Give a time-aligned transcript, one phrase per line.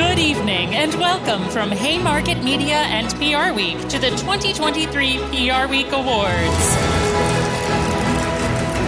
[0.00, 5.92] Good evening and welcome from Haymarket Media and PR Week to the 2023 PR Week
[5.92, 6.66] Awards.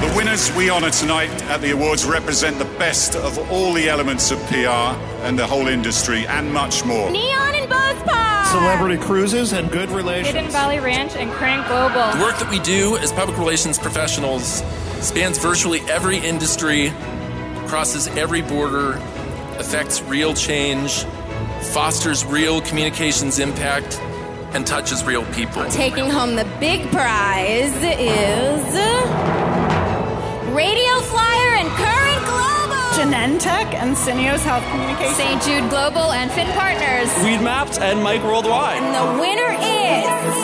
[0.01, 4.31] The winners we honour tonight at the awards represent the best of all the elements
[4.31, 7.11] of PR and the whole industry and much more.
[7.11, 8.47] Neon and Buzz Pop!
[8.47, 10.35] Celebrity cruises and good relations.
[10.35, 12.11] Hidden Valley Ranch and Current Global.
[12.19, 14.63] The work that we do as public relations professionals
[15.03, 16.91] spans virtually every industry,
[17.67, 18.99] crosses every border,
[19.59, 21.05] affects real change,
[21.73, 24.01] fosters real communications impact,
[24.55, 25.65] and touches real people.
[25.71, 28.63] Taking home the big prize is
[30.53, 32.83] Radio Flyer and Current Global.
[32.93, 35.17] Genentech and Syneos Health Communications.
[35.17, 35.43] St.
[35.43, 37.09] Jude Global and FINN Partners.
[37.25, 38.83] Weed Maps and Mike Worldwide.
[38.83, 40.42] And the winner is.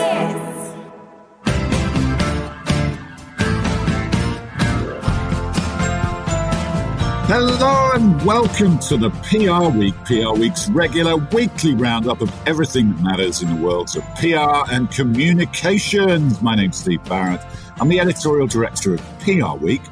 [7.30, 13.02] Hello and welcome to the PR Week, PR Week's regular weekly roundup of everything that
[13.02, 16.40] matters in the worlds of PR and communications.
[16.40, 17.42] My name's Steve Barrett.
[17.82, 19.82] I'm the editorial director of PR Week.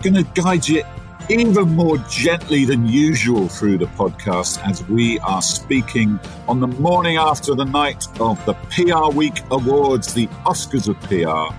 [0.00, 0.82] Going to guide you
[1.28, 6.18] even more gently than usual through the podcast as we are speaking
[6.48, 11.54] on the morning after the night of the PR Week Awards, the Oscars of PR.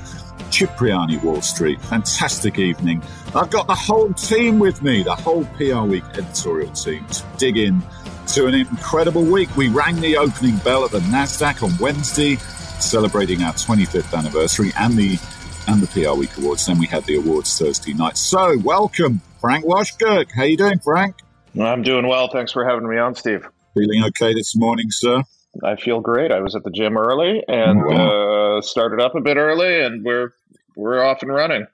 [0.49, 1.79] Cipriani Wall Street.
[1.81, 3.01] Fantastic evening.
[3.35, 7.57] I've got the whole team with me, the whole PR Week editorial team, to dig
[7.57, 7.79] in
[8.29, 9.55] to an incredible week.
[9.55, 12.37] We rang the opening bell at the NASDAQ on Wednesday,
[12.79, 15.19] celebrating our 25th anniversary and the
[15.67, 16.65] and the PR Week Awards.
[16.65, 18.17] Then we had the awards Thursday night.
[18.17, 20.31] So welcome, Frank Washkuch.
[20.35, 21.15] How you doing, Frank?
[21.61, 22.29] I'm doing well.
[22.29, 23.47] Thanks for having me on, Steve.
[23.75, 25.21] Feeling okay this morning, sir?
[25.63, 26.31] I feel great.
[26.31, 28.57] I was at the gym early and wow.
[28.57, 30.33] uh, started up a bit early, and we're
[30.75, 31.67] we're off and running.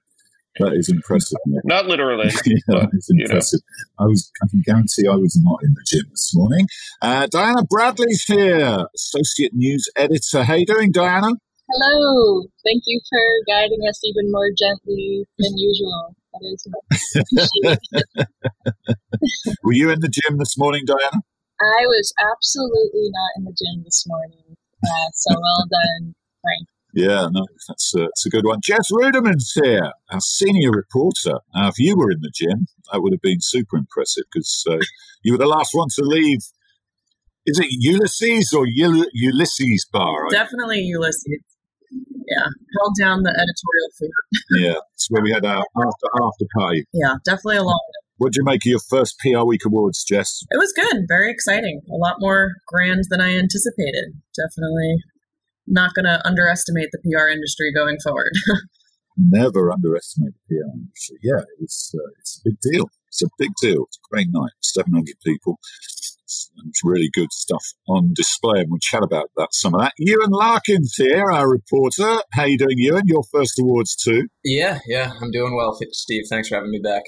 [0.59, 1.37] That is impressive.
[1.65, 2.29] Not literally.
[2.45, 3.59] yeah, but, it's impressive.
[3.61, 4.05] You know.
[4.05, 6.67] I was, I can guarantee I was not in the gym this morning.
[7.01, 10.43] Uh, Diana Bradley's here, associate news editor.
[10.43, 11.31] How you doing, Diana?
[11.67, 12.43] Hello.
[12.63, 16.15] Thank you for guiding us even more gently than usual.
[16.31, 16.67] That is
[19.63, 21.23] Were you in the gym this morning, Diana?
[21.59, 24.55] I was absolutely not in the gym this morning.
[24.83, 26.67] Uh, so well done, Frank.
[26.95, 28.59] Yeah, no, that's a, that's a good one.
[28.63, 31.39] Jess Ruderman's here, our senior reporter.
[31.53, 34.77] Now, if you were in the gym, that would have been super impressive because uh,
[35.21, 36.39] you were the last one to leave.
[37.45, 40.29] Is it Ulysses or Uly- Ulysses bar?
[40.31, 41.41] Definitely Ulysses.
[41.91, 42.47] Yeah,
[42.79, 44.09] held down the editorial food.
[44.63, 46.85] yeah, it's where we had our after after party.
[46.93, 47.79] Yeah, definitely a lot.
[48.17, 50.43] what did you make of your first PR Week Awards, Jess?
[50.49, 51.81] It was good, very exciting.
[51.91, 54.13] A lot more grand than I anticipated.
[54.35, 54.95] Definitely
[55.67, 58.33] not going to underestimate the PR industry going forward.
[59.17, 61.17] Never underestimate the PR industry.
[61.23, 62.89] Yeah, it's uh, it's a big deal.
[63.07, 63.85] It's a big deal.
[63.87, 64.51] It's a great night.
[64.61, 65.57] Seven hundred people.
[65.85, 66.17] It's,
[66.67, 69.53] it's really good stuff on display, and we'll chat about that.
[69.53, 69.93] Some of that.
[69.97, 72.21] Ewan Larkin's here, our reporter.
[72.33, 73.03] How you doing, Ewan?
[73.05, 74.27] Your first awards too.
[74.43, 76.23] Yeah, yeah, I'm doing well, Steve.
[76.29, 77.03] Thanks for having me back.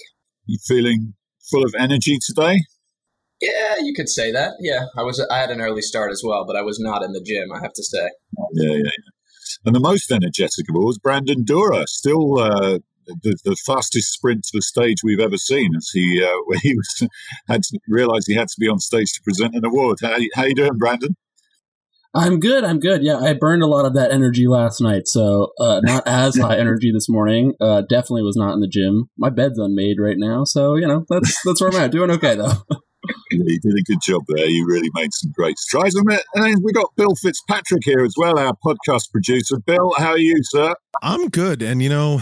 [0.46, 1.14] You feeling
[1.52, 2.60] full of energy today?
[3.42, 4.54] Yeah, you could say that.
[4.60, 5.26] Yeah, I was.
[5.32, 7.52] I had an early start as well, but I was not in the gym.
[7.54, 8.10] I have to say.
[8.54, 8.78] Yeah, yeah.
[8.78, 8.92] yeah.
[9.66, 14.44] And the most energetic of all was Brandon Doerrer, still uh, the, the fastest sprint
[14.46, 15.72] to the stage we've ever seen.
[15.76, 17.10] As he uh, when he was
[17.48, 20.00] had to realize he had to be on stage to present an award.
[20.02, 21.16] How how you doing, Brandon?
[22.16, 22.64] I'm good.
[22.64, 23.04] I'm good.
[23.04, 26.58] Yeah, I burned a lot of that energy last night, so uh, not as high
[26.58, 27.54] energy this morning.
[27.62, 29.10] Uh, definitely was not in the gym.
[29.18, 31.92] My bed's unmade right now, so you know that's that's where I'm at.
[31.92, 32.54] Doing okay though.
[33.32, 34.46] yeah, you did a good job there.
[34.46, 35.96] You really made some great strides.
[35.96, 39.58] And we got Bill Fitzpatrick here as well, our podcast producer.
[39.60, 40.74] Bill, how are you, sir?
[41.02, 42.22] I'm good, and you know,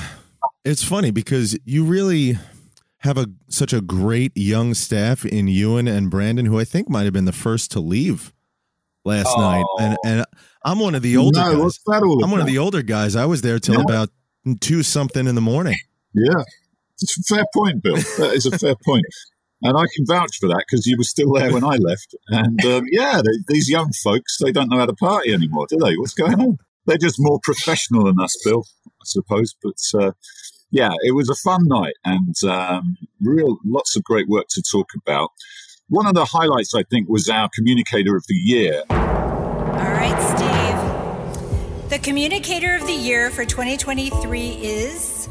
[0.64, 2.38] it's funny because you really
[3.00, 7.04] have a such a great young staff in Ewan and Brandon, who I think might
[7.04, 8.34] have been the first to leave
[9.06, 9.42] last oh.
[9.42, 10.26] night, and and
[10.64, 11.80] I'm one of the older no, guys.
[11.88, 12.30] I'm about?
[12.32, 13.16] one of the older guys.
[13.16, 13.82] I was there till yeah.
[13.82, 14.10] about
[14.60, 15.78] two something in the morning.
[16.14, 16.44] Yeah,
[17.00, 17.96] it's a fair point, Bill.
[17.96, 19.06] That is a fair point.
[19.62, 22.16] And I can vouch for that because you were still there when I left.
[22.28, 25.78] And um, yeah, they, these young folks, they don't know how to party anymore, do
[25.78, 25.96] they?
[25.98, 26.58] What's going on?
[26.86, 29.56] They're just more professional than us, Bill, I suppose.
[29.64, 30.12] But uh,
[30.72, 34.90] yeah, it was a fun night and um, real lots of great work to talk
[34.96, 35.30] about.
[35.88, 38.84] One of the highlights, I think, was our Communicator of the Year.
[38.90, 41.90] All right, Steve.
[41.90, 45.30] The Communicator of the Year for 2023 is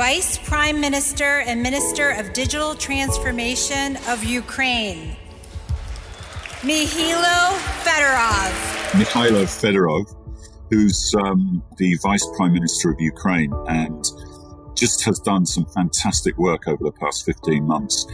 [0.00, 5.14] Vice Prime Minister and Minister of Digital Transformation of Ukraine,
[6.62, 7.52] Mikhailo
[7.84, 8.50] Fedorov.
[8.92, 10.06] Mikhailo Fedorov,
[10.70, 14.02] who's um, the Vice Prime Minister of Ukraine and
[14.74, 18.06] just has done some fantastic work over the past 15 months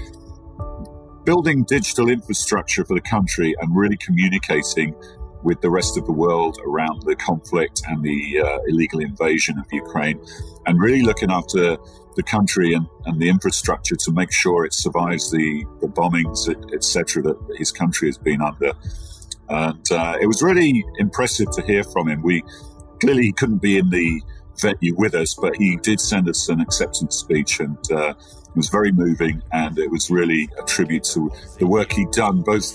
[1.27, 4.95] building digital infrastructure for the country and really communicating
[5.43, 9.67] with the rest of the world around the conflict and the uh, illegal invasion of
[9.73, 10.21] Ukraine,
[10.67, 11.77] and really looking after
[12.17, 17.23] the country and, and the infrastructure to make sure it survives the, the bombings, etc.,
[17.23, 18.73] that his country has been under.
[19.49, 22.23] And uh, it was really impressive to hear from him.
[22.23, 22.43] We
[23.01, 24.23] clearly couldn't be in the
[24.61, 28.15] venue with us, but he did send us an acceptance speech, and uh,
[28.57, 29.43] it was very moving.
[29.53, 32.67] And it was really a tribute to the work he'd done, both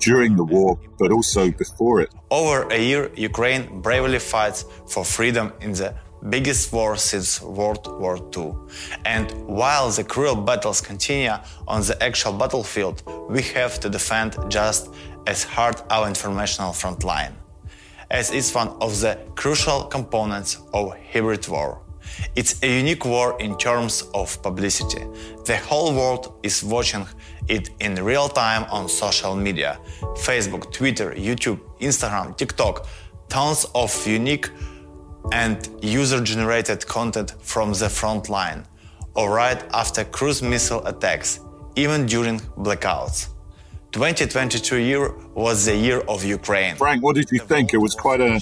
[0.00, 2.10] during the war, but also before it.
[2.30, 5.94] Over a year, Ukraine bravely fights for freedom in the
[6.28, 8.52] biggest war since World War II.
[9.04, 11.36] And while the cruel battles continue
[11.68, 12.96] on the actual battlefield,
[13.30, 14.90] we have to defend just
[15.28, 17.34] as hard our informational front line,
[18.10, 21.80] as it's one of the crucial components of hybrid war.
[22.36, 25.04] It's a unique war in terms of publicity.
[25.44, 27.06] The whole world is watching
[27.48, 29.78] it in real time on social media
[30.16, 32.86] Facebook, Twitter, YouTube, Instagram, TikTok.
[33.28, 34.50] Tons of unique
[35.32, 38.66] and user generated content from the front line,
[39.14, 41.40] or right after cruise missile attacks,
[41.76, 43.28] even during blackouts.
[43.92, 46.76] 2022 year was the year of Ukraine.
[46.76, 47.72] Frank, what did you think?
[47.72, 48.40] It was quite a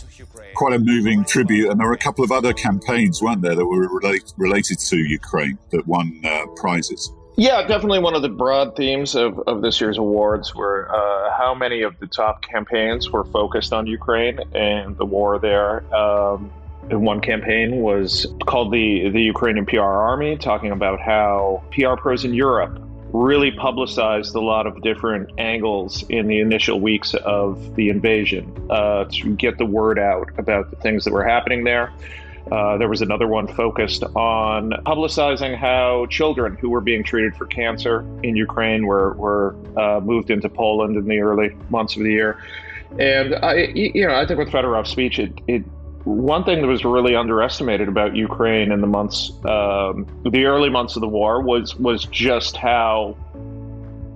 [0.56, 3.64] quite a moving tribute, and there were a couple of other campaigns, weren't there, that
[3.64, 7.12] were relate, related to Ukraine that won uh, prizes.
[7.36, 11.54] Yeah, definitely one of the broad themes of, of this year's awards were uh, how
[11.54, 15.84] many of the top campaigns were focused on Ukraine and the war there.
[15.94, 16.50] Um,
[16.88, 22.32] one campaign was called the the Ukrainian PR Army, talking about how PR pros in
[22.32, 22.80] Europe
[23.12, 29.04] really publicized a lot of different angles in the initial weeks of the invasion uh,
[29.10, 31.92] to get the word out about the things that were happening there.
[32.50, 37.44] Uh, there was another one focused on publicizing how children who were being treated for
[37.46, 42.12] cancer in Ukraine were, were uh, moved into Poland in the early months of the
[42.12, 42.40] year.
[43.00, 45.64] And I, you know, I think with Fedorov's speech, it, it
[46.06, 50.94] one thing that was really underestimated about Ukraine in the months, um, the early months
[50.94, 53.16] of the war, was was just how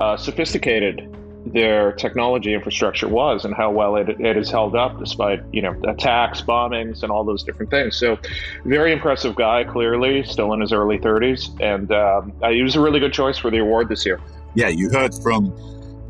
[0.00, 1.06] uh, sophisticated
[1.46, 5.74] their technology infrastructure was and how well it, it has held up despite you know
[5.88, 7.96] attacks bombings and all those different things.
[7.96, 8.18] So
[8.64, 13.00] very impressive guy clearly still in his early 30s and um, he was a really
[13.00, 14.20] good choice for the award this year.
[14.54, 15.52] Yeah you heard from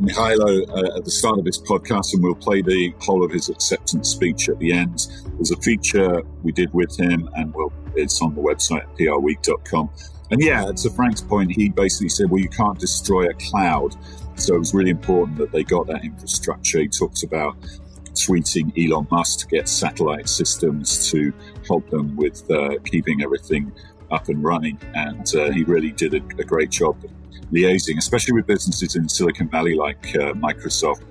[0.00, 3.50] Mihailo uh, at the start of this podcast, and we'll play the whole of his
[3.50, 5.08] acceptance speech at the end.
[5.34, 9.90] There's a feature we did with him, and we'll, it's on the website prweek.com.
[10.30, 13.94] And yeah, to Frank's point, he basically said, well, you can't destroy a cloud.
[14.36, 16.78] So it was really important that they got that infrastructure.
[16.78, 17.56] He talks about
[18.14, 21.32] tweeting Elon Musk to get satellite systems to
[21.66, 23.72] help them with uh, keeping everything
[24.10, 24.78] up and running.
[24.94, 26.96] And uh, he really did a, a great job
[27.52, 31.02] liaising, especially with businesses in Silicon Valley like uh, Microsoft,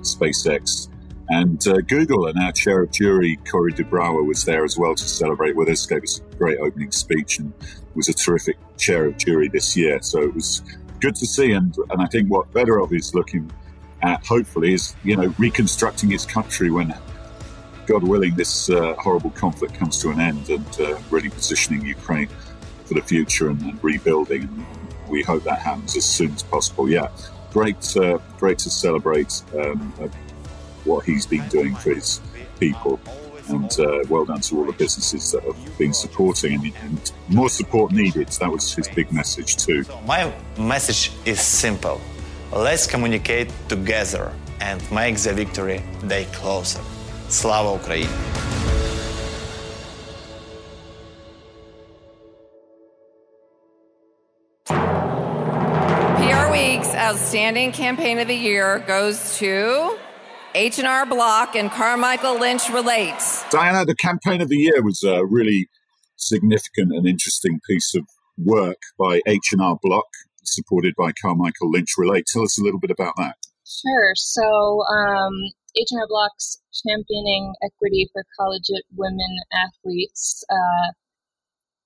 [0.00, 0.88] SpaceX,
[1.28, 2.26] and uh, Google.
[2.26, 5.86] And our chair of jury, Corey duBrowa, was there as well to celebrate with us,
[5.86, 7.52] gave us a great opening speech, and
[7.94, 10.00] was a terrific chair of jury this year.
[10.02, 10.62] So it was
[11.00, 11.52] good to see.
[11.52, 13.50] And, and I think what Fedorov is looking
[14.02, 16.94] at, hopefully, is you know reconstructing his country when
[17.86, 22.28] God willing, this uh, horrible conflict comes to an end and uh, really positioning Ukraine
[22.84, 24.66] for the future and, and rebuilding.
[25.08, 26.88] We hope that happens as soon as possible.
[26.88, 27.08] Yeah,
[27.52, 30.08] great, uh, great to celebrate um, uh,
[30.84, 32.20] what he's been doing for his
[32.58, 33.00] people.
[33.48, 37.48] And uh, well done to all the businesses that have been supporting and, and more
[37.48, 38.28] support needed.
[38.28, 39.84] That was his big message too.
[40.04, 42.00] My message is simple.
[42.52, 46.82] Let's communicate together and make the victory day closer.
[47.28, 48.45] Slava Ukraini!
[57.36, 59.98] Outstanding Campaign of the Year goes to
[60.54, 63.44] H&R Block and Carmichael Lynch Relates.
[63.50, 65.68] Diana, the Campaign of the Year was a really
[66.16, 68.06] significant and interesting piece of
[68.38, 70.06] work by H&R Block,
[70.44, 72.24] supported by Carmichael Lynch Relate.
[72.32, 73.34] Tell us a little bit about that.
[73.66, 74.12] Sure.
[74.14, 75.34] So, um,
[75.76, 80.92] H&R Block's championing equity for collegiate women athletes uh,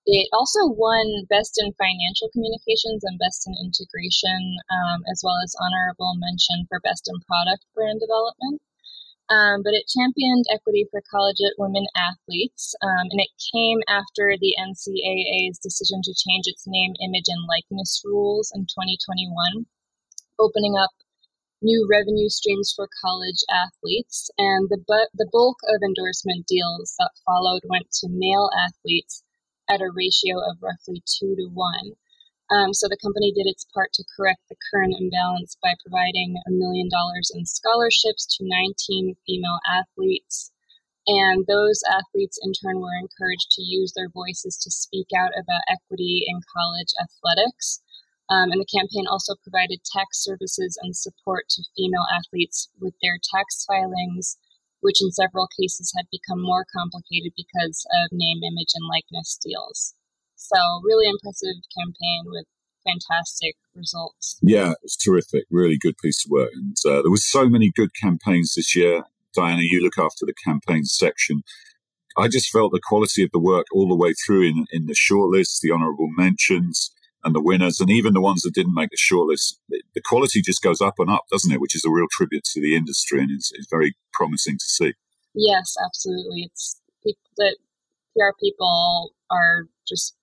[0.06, 5.54] it also won Best in Financial Communications and Best in Integration, um, as well as
[5.60, 8.62] honorable mention for Best in Product Brand Development.
[9.30, 14.56] Um, but it championed equity for collegiate women athletes, um, and it came after the
[14.58, 19.66] NCAA's decision to change its name, image, and likeness rules in 2021,
[20.40, 20.90] opening up
[21.62, 24.30] new revenue streams for college athletes.
[24.38, 29.22] And the, bu- the bulk of endorsement deals that followed went to male athletes
[29.70, 31.94] at a ratio of roughly two to one.
[32.50, 36.50] Um, so the company did its part to correct the current imbalance by providing a
[36.50, 40.50] million dollars in scholarships to 19 female athletes.
[41.06, 45.62] And those athletes, in turn, were encouraged to use their voices to speak out about
[45.70, 47.80] equity in college athletics.
[48.28, 53.18] Um, and the campaign also provided tax services and support to female athletes with their
[53.18, 54.36] tax filings,
[54.80, 59.94] which in several cases had become more complicated because of name, image, and likeness deals.
[60.36, 62.46] So, really impressive campaign with
[62.84, 64.38] fantastic results.
[64.42, 65.44] Yeah, it was terrific.
[65.50, 66.50] Really good piece of work.
[66.54, 69.04] And uh, there was so many good campaigns this year.
[69.34, 71.42] Diana, you look after the campaign section.
[72.16, 74.94] I just felt the quality of the work all the way through in, in the
[74.94, 76.90] shortlist, the honourable mentions,
[77.24, 79.54] and the winners, and even the ones that didn't make the shortlist.
[79.68, 81.60] The quality just goes up and up, doesn't it?
[81.60, 84.94] Which is a real tribute to the industry and is, is very promising to see.
[85.34, 86.42] Yes, absolutely.
[86.50, 87.56] It's people that
[88.16, 90.14] PR people are just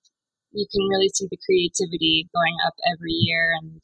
[0.52, 3.82] you can really see the creativity going up every year and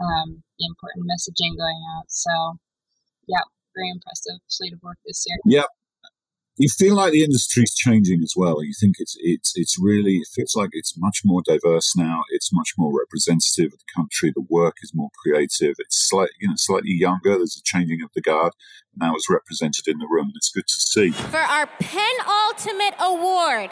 [0.00, 2.04] um, the important messaging going out.
[2.08, 2.58] So,
[3.26, 5.38] yeah, very impressive slate of work this year.
[5.46, 5.68] Yeah.
[6.56, 8.62] You feel like the industry's changing as well.
[8.62, 12.22] You think it's it's it's really it feels like it's much more diverse now.
[12.30, 14.32] It's much more representative of the country.
[14.32, 15.74] The work is more creative.
[15.80, 17.36] It's slightly you know slightly younger.
[17.36, 18.52] There's a changing of the guard.
[18.96, 21.10] Now it's represented in the room, and it's good to see.
[21.10, 23.70] For our penultimate award,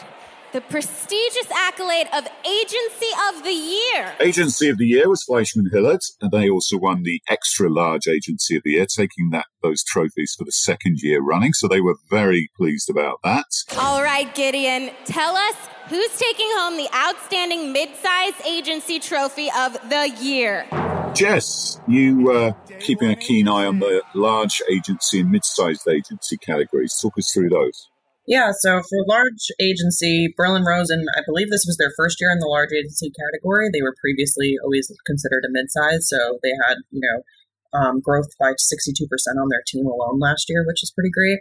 [0.53, 4.13] the prestigious accolade of Agency of the Year.
[4.19, 8.55] Agency of the Year was Fleishman Hillard, and they also won the extra large Agency
[8.55, 11.53] of the Year, taking that those trophies for the second year running.
[11.53, 13.45] So they were very pleased about that.
[13.77, 15.55] All right, Gideon, tell us
[15.87, 20.67] who's taking home the outstanding mid-size agency trophy of the year.
[21.15, 26.95] Jess, you uh, keeping a keen eye on the large agency and mid-sized agency categories.
[27.01, 27.89] Talk us through those.
[28.25, 32.39] Yeah, so for large agency, Berlin Rosen, I believe this was their first year in
[32.39, 33.67] the large agency category.
[33.67, 37.23] They were previously always considered a mid-size, so they had, you know,
[37.75, 41.39] um, growth by 62% on their team alone last year, which is pretty great.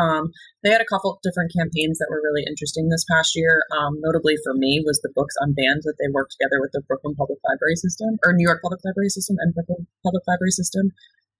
[0.00, 0.32] Um,
[0.64, 3.62] they had a couple different campaigns that were really interesting this past year.
[3.76, 7.14] Um, notably for me was the books unbanned that they worked together with the Brooklyn
[7.14, 10.90] Public Library System or New York Public Library System and Brooklyn Public Library System.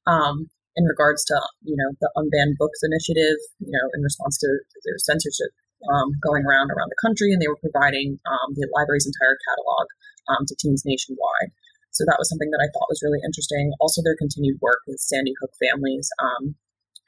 [0.06, 4.48] Um, in regards to you know the unbanned books initiative you know in response to
[4.84, 5.52] their censorship
[5.90, 9.86] um, going around around the country and they were providing um, the library's entire catalog
[10.30, 11.50] um, to teens nationwide.
[11.90, 13.72] So that was something that i thought was really interesting.
[13.80, 16.56] Also their continued work with sandy hook families um,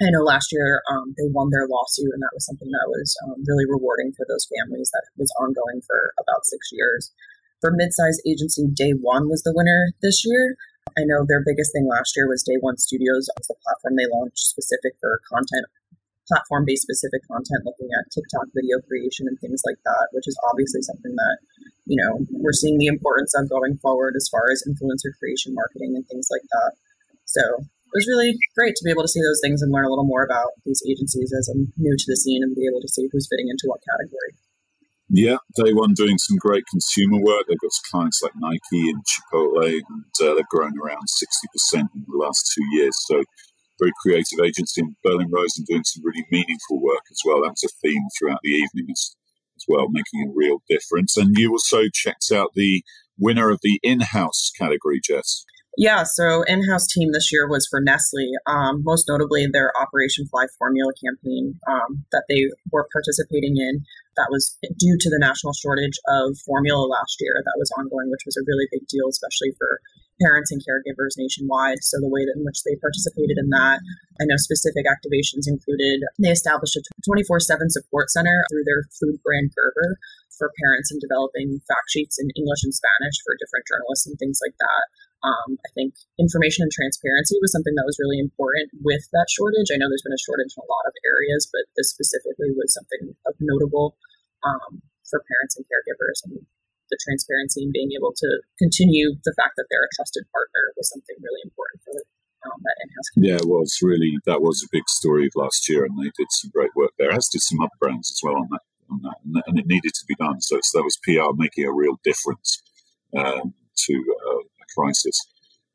[0.02, 3.16] i know last year um, they won their lawsuit and that was something that was
[3.24, 7.14] um, really rewarding for those families that was ongoing for about six years.
[7.62, 10.58] For mid-sized agency day one was the winner this year
[10.94, 13.26] I know their biggest thing last year was Day One Studios.
[13.34, 15.66] It's the platform they launched specific for content,
[16.30, 20.38] platform based specific content, looking at TikTok video creation and things like that, which is
[20.46, 21.36] obviously something that,
[21.90, 25.98] you know, we're seeing the importance of going forward as far as influencer creation marketing
[25.98, 26.78] and things like that.
[27.26, 29.90] So it was really great to be able to see those things and learn a
[29.90, 32.92] little more about these agencies as I'm new to the scene and be able to
[32.92, 34.38] see who's fitting into what category.
[35.08, 37.44] Yeah, day one doing some great consumer work.
[37.46, 41.06] They've got clients like Nike and Chipotle, and uh, they've grown around
[41.74, 42.94] 60% in the last two years.
[43.06, 43.22] So,
[43.78, 47.42] very creative agency in Berlin Rosen doing some really meaningful work as well.
[47.42, 49.14] That was a theme throughout the evening as,
[49.56, 51.16] as well, making a real difference.
[51.16, 52.82] And you also checked out the
[53.18, 55.44] winner of the in house category, Jess.
[55.76, 60.46] Yeah, so in-house team this year was for Nestle, um, most notably their Operation Fly
[60.58, 63.82] Formula campaign um, that they were participating in.
[64.14, 68.22] That was due to the national shortage of formula last year that was ongoing, which
[68.22, 69.82] was a really big deal, especially for
[70.22, 71.82] parents and caregivers nationwide.
[71.82, 73.82] So the way that in which they participated in that,
[74.22, 77.42] I know specific activations included they established a 24/7
[77.74, 79.98] support center through their food brand Gerber
[80.38, 84.38] for parents and developing fact sheets in English and Spanish for different journalists and things
[84.42, 84.84] like that.
[85.24, 89.72] Um, I think information and transparency was something that was really important with that shortage.
[89.72, 92.76] I know there's been a shortage in a lot of areas, but this specifically was
[92.76, 93.96] something of notable
[94.44, 96.20] um, for parents and caregivers.
[96.28, 96.44] And
[96.92, 98.28] the transparency and being able to
[98.60, 101.96] continue the fact that they're a trusted partner was something really important for
[102.44, 103.08] um, that in-house.
[103.16, 106.28] Yeah, it was really that was a big story of last year, and they did
[106.30, 107.12] some great work there.
[107.12, 109.00] As did some other brands as well on that, on
[109.32, 110.40] that, and it needed to be done.
[110.40, 112.60] So, so that was PR making a real difference
[113.16, 113.54] um,
[113.88, 113.94] to
[114.28, 114.43] uh,
[114.76, 115.18] crisis.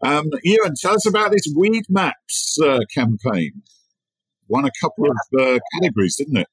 [0.01, 3.63] Um, Ewan, tell us about this Weed Maps uh, campaign.
[4.48, 6.48] Won a couple of uh, categories, didn't it?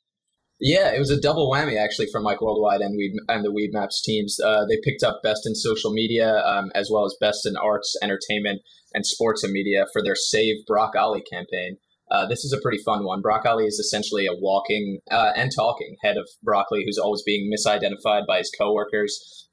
[0.58, 3.70] Yeah, it was a double whammy actually for Mike Worldwide and Weed and the Weed
[3.72, 4.38] Maps teams.
[4.40, 7.94] Uh, they picked up best in social media um, as well as best in arts,
[8.02, 8.62] entertainment,
[8.94, 11.76] and sports and media for their Save Brocc Ali campaign.
[12.10, 13.22] Uh, this is a pretty fun one.
[13.22, 17.52] Brocc Ali is essentially a walking uh, and talking head of broccoli who's always being
[17.52, 19.48] misidentified by his coworkers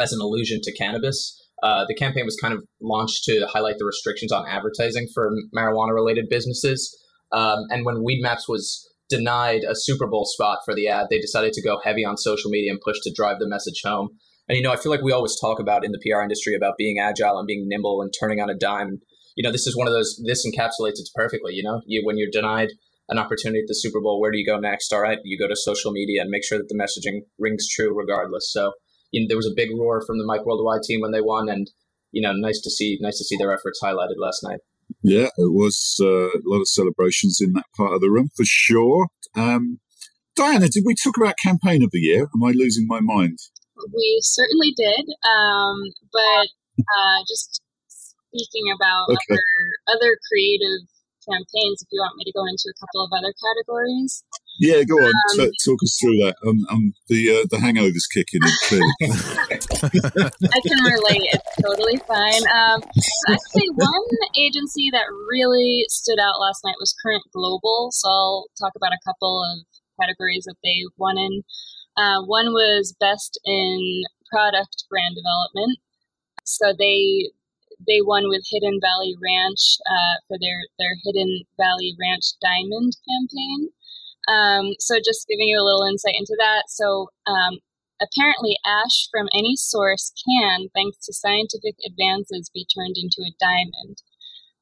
[0.00, 1.37] as an allusion to cannabis.
[1.62, 5.94] Uh, the campaign was kind of launched to highlight the restrictions on advertising for marijuana
[5.94, 6.96] related businesses.
[7.32, 11.18] Um, and when Weed Maps was denied a Super Bowl spot for the ad, they
[11.18, 14.10] decided to go heavy on social media and push to drive the message home.
[14.48, 16.78] And you know, I feel like we always talk about in the PR industry about
[16.78, 19.00] being agile and being nimble and turning on a dime.
[19.36, 20.20] You know, this is one of those.
[20.24, 21.54] This encapsulates it perfectly.
[21.54, 22.70] You know, you when you're denied
[23.08, 24.92] an opportunity at the Super Bowl, where do you go next?
[24.92, 27.96] All right, you go to social media and make sure that the messaging rings true
[27.96, 28.50] regardless.
[28.50, 28.72] So
[29.10, 31.48] you know, there was a big roar from the Mike Worldwide team when they won,
[31.48, 31.70] and
[32.12, 34.60] you know, nice to see nice to see their efforts highlighted last night.
[35.02, 38.44] Yeah, it was uh, a lot of celebrations in that part of the room for
[38.44, 39.08] sure.
[39.36, 39.80] Um,
[40.34, 42.28] Diana, did we talk about campaign of the year?
[42.34, 43.38] Am I losing my mind?
[43.94, 46.48] We certainly did, um, but
[46.78, 49.34] uh, just speaking about okay.
[49.34, 50.88] other other creative
[51.28, 54.24] campaigns, if you want me to go into a couple of other categories.
[54.58, 55.14] Yeah, go on.
[55.14, 56.34] Um, T- talk us through that.
[56.46, 58.54] Um, um, the uh, the hangover's kicking in.
[58.66, 58.92] Clearly,
[60.50, 61.26] I can relate.
[61.30, 62.42] It's totally fine.
[62.50, 62.82] Um,
[63.30, 67.90] actually, one agency that really stood out last night was Current Global.
[67.92, 69.64] So I'll talk about a couple of
[70.00, 71.44] categories that they won in.
[71.96, 75.78] Uh, one was best in product brand development.
[76.44, 77.30] So they
[77.86, 83.70] they won with Hidden Valley Ranch uh, for their their Hidden Valley Ranch Diamond campaign.
[84.28, 86.68] Um, so just giving you a little insight into that.
[86.68, 87.58] So um,
[88.00, 94.04] apparently, ash from any source can, thanks to scientific advances, be turned into a diamond.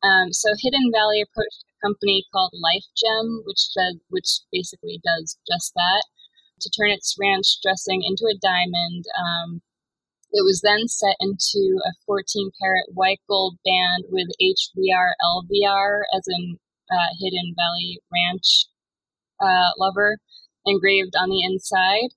[0.06, 5.74] Um, so Hidden Valley approached a company called LifeGem, which does, which basically does just
[5.74, 6.04] that,
[6.60, 9.04] to turn its ranch dressing into a diamond.
[9.18, 9.62] Um,
[10.32, 16.24] it was then set into a 14 karat white gold band with HVR LVR, as
[16.28, 16.58] in
[16.90, 18.66] uh, Hidden Valley Ranch
[19.40, 20.18] uh, lover,
[20.64, 22.10] engraved on the inside.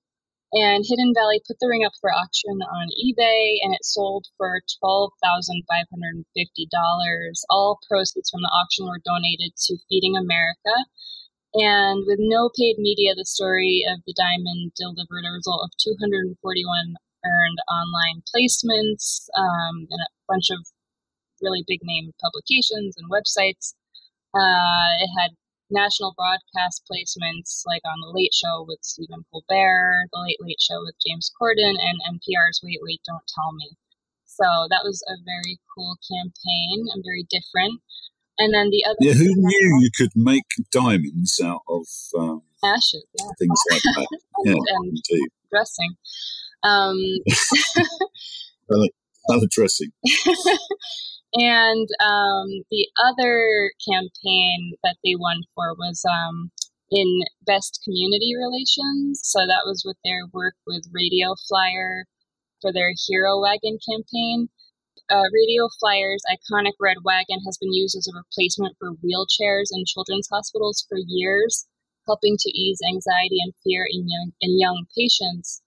[0.52, 4.60] And Hidden Valley put the ring up for auction on eBay, and it sold for
[4.80, 7.46] twelve thousand five hundred and fifty dollars.
[7.48, 10.74] All proceeds from the auction were donated to Feeding America.
[11.54, 16.38] And with no paid media, the story of the diamond delivered a result of 241
[17.26, 20.62] earned online placements um, and a bunch of
[21.42, 23.74] really big name publications and websites.
[24.30, 25.34] Uh, it had
[25.70, 30.82] national broadcast placements like on The Late Show with Stephen Colbert, The Late Late Show
[30.82, 33.76] with James Corden, and NPR's Wait, Wait, Don't Tell Me.
[34.26, 37.80] So that was a very cool campaign and very different.
[38.38, 38.96] And then the other.
[39.00, 41.86] Yeah, who knew you could make diamonds out of
[42.18, 43.04] um, ashes?
[43.18, 43.26] Yeah.
[43.38, 44.08] Things like that.
[44.44, 45.28] yeah, and indeed.
[45.50, 45.94] dressing.
[46.62, 46.96] Um,
[49.28, 49.92] Another dressing.
[51.34, 56.50] and um, the other campaign that they won for was um,
[56.90, 59.20] in Best Community Relations.
[59.22, 62.06] So that was with their work with Radio Flyer
[62.60, 64.48] for their Hero Wagon campaign.
[65.08, 69.84] Uh, Radio Flyer's iconic red wagon has been used as a replacement for wheelchairs in
[69.86, 71.66] children's hospitals for years,
[72.06, 75.62] helping to ease anxiety and fear in young, in young patients.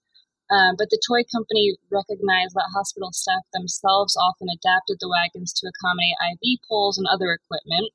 [0.50, 5.70] Um, but the toy company recognized that hospital staff themselves often adapted the wagons to
[5.72, 7.92] accommodate IV poles and other equipment.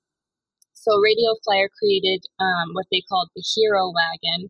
[0.73, 4.49] So Radio Flyer created um, what they called the Hero Wagon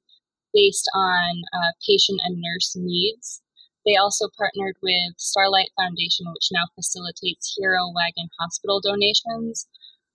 [0.54, 3.42] based on uh, patient and nurse needs.
[3.86, 9.68] They also partnered with Starlight Foundation, which now facilitates Hero Wagon hospital donations.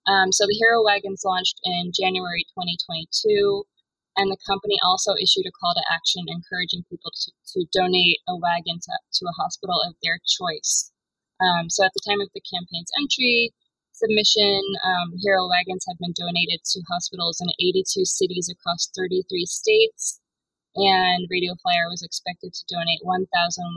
[0.07, 3.65] Um, so the Hero Wagons launched in January 2022.
[4.15, 8.35] And the company also issued a call to action encouraging people to, to donate a
[8.35, 10.91] wagon to, to a hospital of their choice.
[11.43, 13.51] Um, so at the time of the campaign's entry,
[13.91, 20.19] submission, um, Hero Wagons had been donated to hospitals in 82 cities across 33 states.
[20.75, 23.27] And Radio Flyer was expected to donate 1,000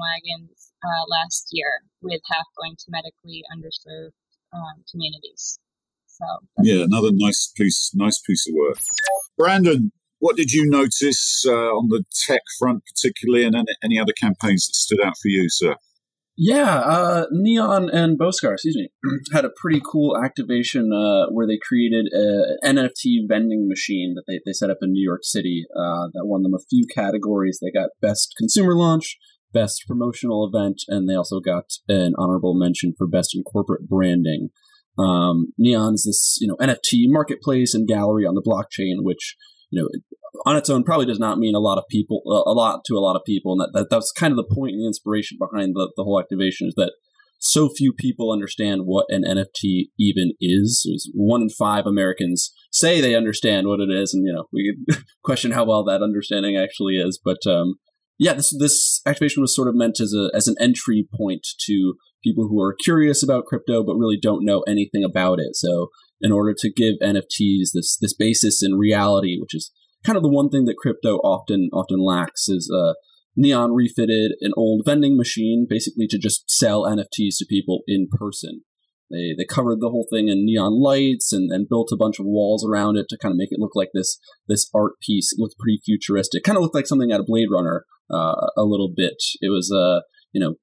[0.02, 4.18] wagons uh, last year, with half going to medically underserved
[4.52, 5.60] um, communities.
[6.06, 6.26] So
[6.62, 8.78] yeah, another nice piece, nice piece of work.
[9.36, 14.66] Brandon, what did you notice uh, on the tech front, particularly, and any other campaigns
[14.66, 15.76] that stood out for you, sir?
[16.40, 18.90] Yeah, uh, Neon and Boscar, excuse me,
[19.32, 24.38] had a pretty cool activation uh, where they created an NFT vending machine that they,
[24.46, 27.58] they set up in New York City uh, that won them a few categories.
[27.60, 29.18] They got Best Consumer Launch,
[29.52, 34.50] Best Promotional Event, and they also got an honorable mention for Best in Corporate Branding.
[34.96, 39.34] Um, Neon's this you know NFT marketplace and gallery on the blockchain, which
[39.70, 39.88] you know,
[40.46, 43.00] on its own probably does not mean a lot of people, a lot to a
[43.00, 43.52] lot of people.
[43.52, 46.20] And that, that that's kind of the point and the inspiration behind the, the whole
[46.20, 46.92] activation is that
[47.40, 51.10] so few people understand what an NFT even is.
[51.14, 54.76] One in five Americans say they understand what it is, and you know we
[55.22, 57.20] question how well that understanding actually is.
[57.22, 57.74] But um,
[58.18, 61.94] yeah, this this activation was sort of meant as a as an entry point to
[62.22, 65.54] people who are curious about crypto but really don't know anything about it.
[65.54, 65.88] So
[66.20, 69.72] in order to give NFTs this this basis in reality, which is
[70.04, 72.94] kind of the one thing that crypto often often lacks, is uh,
[73.36, 78.62] Neon refitted an old vending machine basically to just sell NFTs to people in person.
[79.10, 82.26] They they covered the whole thing in neon lights and, and built a bunch of
[82.26, 85.32] walls around it to kind of make it look like this this art piece.
[85.32, 86.42] It looked pretty futuristic.
[86.42, 89.16] Kind of looked like something out of Blade Runner uh, a little bit.
[89.40, 90.00] It was uh
[90.32, 90.54] you know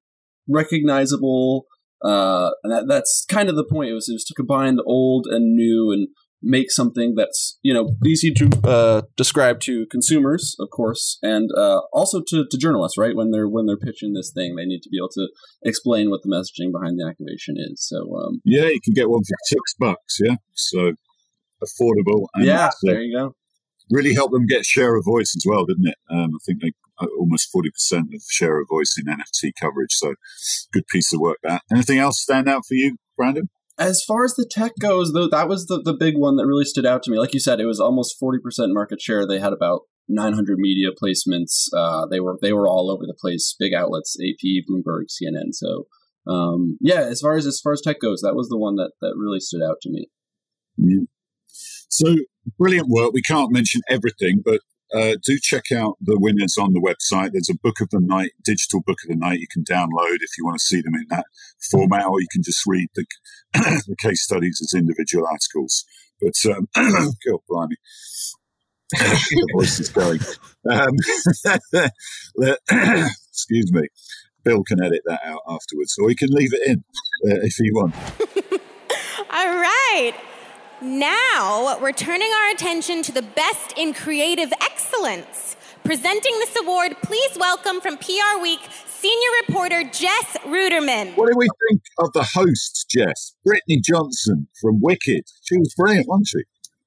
[0.48, 1.66] recognizable.
[2.04, 3.90] Uh, and that, that's kind of the point.
[3.90, 6.08] It was, it was to combine the old and new and
[6.42, 11.80] make something that's you know easy to uh, describe to consumers, of course, and uh,
[11.92, 12.98] also to, to journalists.
[12.98, 15.28] Right when they're when they're pitching this thing, they need to be able to
[15.62, 17.86] explain what the messaging behind the activation is.
[17.86, 20.18] So um, yeah, you can get one for six bucks.
[20.20, 20.92] Yeah, so
[21.62, 22.26] affordable.
[22.36, 23.34] yeah, there you go.
[23.90, 25.96] Really helped them get share of voice as well, didn't it?
[26.10, 26.72] Um, I think they
[27.18, 29.92] almost forty percent of share of voice in NFT coverage.
[29.92, 30.14] So
[30.72, 31.38] good piece of work.
[31.42, 31.62] That.
[31.72, 33.48] Anything else stand out for you, Brandon?
[33.78, 36.64] as far as the tech goes, though, that was the, the big one that really
[36.64, 37.18] stood out to me.
[37.18, 39.26] Like you said, it was almost forty percent market share.
[39.26, 41.66] They had about 900 media placements.
[41.76, 43.54] Uh, they were they were all over the place.
[43.58, 45.52] Big outlets, AP, Bloomberg, CNN.
[45.52, 45.86] So
[46.26, 48.92] um, yeah, as far as as far as tech goes, that was the one that
[49.00, 50.08] that really stood out to me.
[50.76, 51.04] Yeah.
[51.88, 52.14] So
[52.58, 53.12] brilliant work.
[53.12, 54.60] We can't mention everything, but
[54.94, 57.30] uh, do check out the winners on the website.
[57.32, 60.30] There's a book of the night, digital book of the night you can download if
[60.38, 61.26] you want to see them in that
[61.70, 63.04] format, or you can just read the,
[63.52, 65.84] the case studies as individual articles.
[66.20, 67.76] But, um, God, blimey.
[68.92, 70.20] the voice is going.
[70.70, 70.94] Um,
[73.28, 73.88] excuse me.
[74.44, 76.84] Bill can edit that out afterwards, or he can leave it in
[77.28, 77.98] uh, if he wants.
[79.30, 80.14] All right.
[80.82, 85.56] Now, we're turning our attention to the best in creative excellence.
[85.84, 91.16] Presenting this award, please welcome from PR Week senior reporter Jess Ruderman.
[91.16, 93.34] What do we think of the host, Jess?
[93.46, 95.24] Brittney Johnson from Wicked.
[95.44, 96.38] She was brilliant, wasn't she?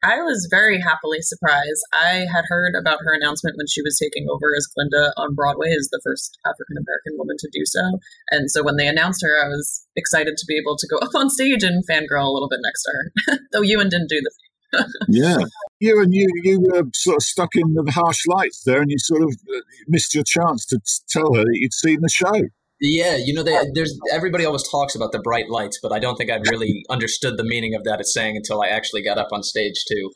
[0.04, 1.84] I was very happily surprised.
[1.92, 5.72] I had heard about her announcement when she was taking over as Glinda on Broadway
[5.72, 8.00] as the first African American woman to do so.
[8.32, 11.16] And so when they announced her, I was excited to be able to go up
[11.16, 13.40] on stage and fangirl a little bit next to her.
[13.52, 14.38] Though Ewan didn't do this.
[15.10, 15.38] yeah.
[15.82, 19.24] And you, you were sort of stuck in the harsh lights there, and you sort
[19.24, 19.36] of
[19.88, 22.34] missed your chance to tell her that you'd seen the show.
[22.82, 26.00] Yeah, you know, they, uh, there's everybody always talks about the bright lights, but I
[26.00, 29.18] don't think I've really understood the meaning of that it's saying until I actually got
[29.18, 30.12] up on stage to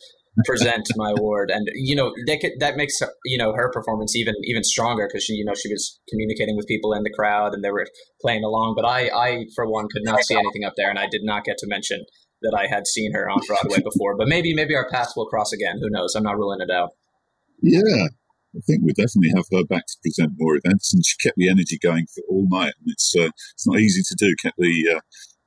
[0.46, 1.52] present my award.
[1.52, 5.24] And you know, that could, that makes you know her performance even even stronger because
[5.26, 7.86] she you know she was communicating with people in the crowd and they were
[8.22, 8.76] playing along.
[8.78, 11.44] But I I for one could not see anything up there, and I did not
[11.44, 12.06] get to mention
[12.44, 14.16] that I had seen her on Broadway before.
[14.18, 15.80] But maybe maybe our paths will cross again.
[15.82, 16.16] Who knows?
[16.16, 16.92] I'm not ruling it out.
[17.62, 18.08] Yeah,
[18.56, 21.50] I think we'll definitely have her back to present more events, and she kept the
[21.50, 22.74] energy going for all night.
[22.80, 24.36] And it's uh, it's not easy to do.
[24.42, 25.00] Kept the uh,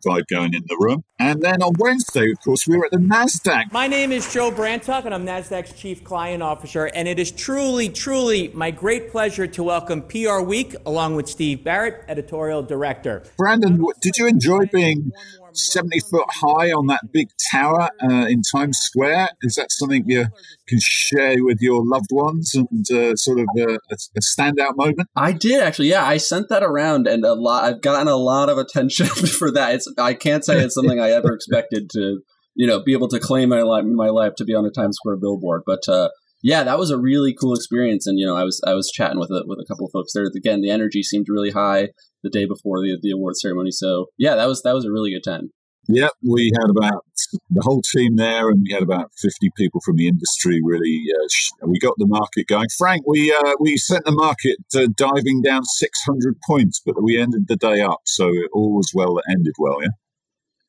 [0.06, 1.04] vibe going in the room.
[1.18, 3.72] And then on Wednesday, of course, we were at the NASDAQ.
[3.72, 6.86] My name is Joe Brantuck, and I'm NASDAQ's Chief Client Officer.
[6.86, 11.64] And it is truly, truly my great pleasure to welcome PR Week along with Steve
[11.64, 13.24] Barrett, Editorial Director.
[13.36, 15.12] Brandon, did you enjoy being
[15.58, 19.30] 70 foot high on that big tower uh, in Times Square.
[19.42, 20.26] Is that something you
[20.68, 25.08] can share with your loved ones and uh, sort of uh, a, a, standout moment?
[25.16, 25.88] I did actually.
[25.88, 27.64] Yeah, I sent that around, and a lot.
[27.64, 29.06] I've gotten a lot of attention
[29.38, 29.74] for that.
[29.74, 32.20] It's I can't say it's something I ever expected to,
[32.54, 34.96] you know, be able to claim my life, my life to be on a Times
[34.96, 35.88] Square billboard, but.
[35.88, 36.08] Uh,
[36.42, 39.18] yeah, that was a really cool experience, and you know, I was I was chatting
[39.18, 40.26] with a with a couple of folks there.
[40.36, 41.88] Again, the energy seemed really high
[42.26, 43.70] the day before the the award ceremony.
[43.70, 45.50] So yeah, that was that was a really good time.
[45.88, 47.04] Yep, we had about
[47.48, 50.60] the whole team there, and we had about fifty people from the industry.
[50.62, 52.66] Really, uh, we got the market going.
[52.76, 57.20] Frank, we uh, we sent the market uh, diving down six hundred points, but we
[57.20, 59.78] ended the day up, so it all was well that ended well.
[59.80, 59.88] Yeah.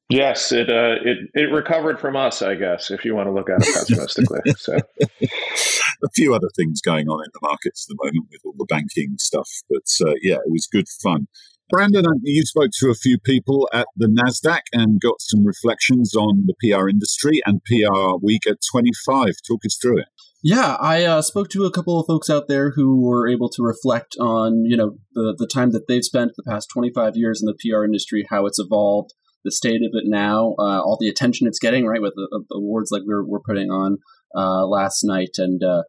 [0.09, 3.49] Yes, it uh, it it recovered from us, I guess, if you want to look
[3.49, 4.39] at it pessimistically.
[4.57, 4.77] so,
[5.21, 8.65] a few other things going on in the markets at the moment with all the
[8.65, 11.27] banking stuff, but uh, yeah, it was good fun.
[11.69, 16.45] Brandon, you spoke to a few people at the NASDAQ and got some reflections on
[16.45, 19.33] the PR industry and PR week at 25.
[19.45, 20.05] Talk us through it.
[20.41, 23.63] Yeah, I uh, spoke to a couple of folks out there who were able to
[23.63, 27.47] reflect on, you know, the, the time that they've spent the past 25 years in
[27.47, 29.13] the PR industry, how it's evolved,
[29.47, 32.55] the state of it now, uh, all the attention it's getting, right, with the, the
[32.57, 33.97] awards like we're, we're putting on
[34.35, 35.37] uh, last night.
[35.37, 35.83] And uh,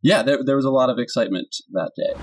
[0.00, 2.14] yeah, there, there was a lot of excitement that day.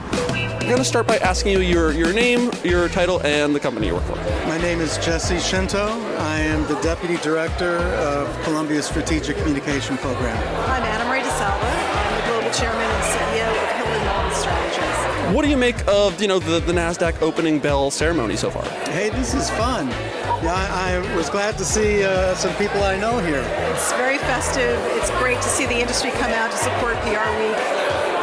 [0.53, 3.87] I'm going to start by asking you your, your name, your title, and the company
[3.87, 4.15] you work for.
[4.47, 5.87] My name is Jesse Shinto.
[6.19, 10.37] I am the Deputy Director of Columbia's Strategic Communication Program.
[10.69, 11.67] I'm Anna Marie DeSalva.
[11.95, 13.01] I'm the Global Chairman
[15.33, 18.63] What do you make of you know the, the Nasdaq opening bell ceremony so far?
[18.91, 19.89] Hey, this is fun.
[19.89, 23.43] Yeah, I, I was glad to see uh, some people I know here.
[23.73, 24.79] It's very festive.
[24.95, 27.59] It's great to see the industry come out to support PR Week.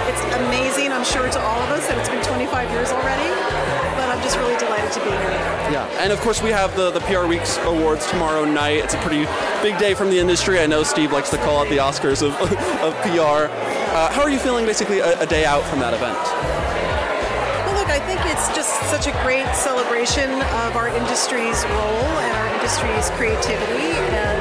[0.09, 3.29] It's amazing, I'm sure, to all of us that it's been 25 years already,
[4.01, 5.35] but I'm just really delighted to be here.
[5.69, 8.81] Yeah, and of course we have the, the PR Weeks awards tomorrow night.
[8.83, 9.27] It's a pretty
[9.61, 10.59] big day from the industry.
[10.59, 12.33] I know Steve likes to call it the Oscars of,
[12.81, 13.53] of PR.
[13.93, 16.54] Uh, how are you feeling basically a, a day out from that event?
[18.14, 20.31] Think it's just such a great celebration
[20.62, 24.38] of our industry's role and our industry's creativity and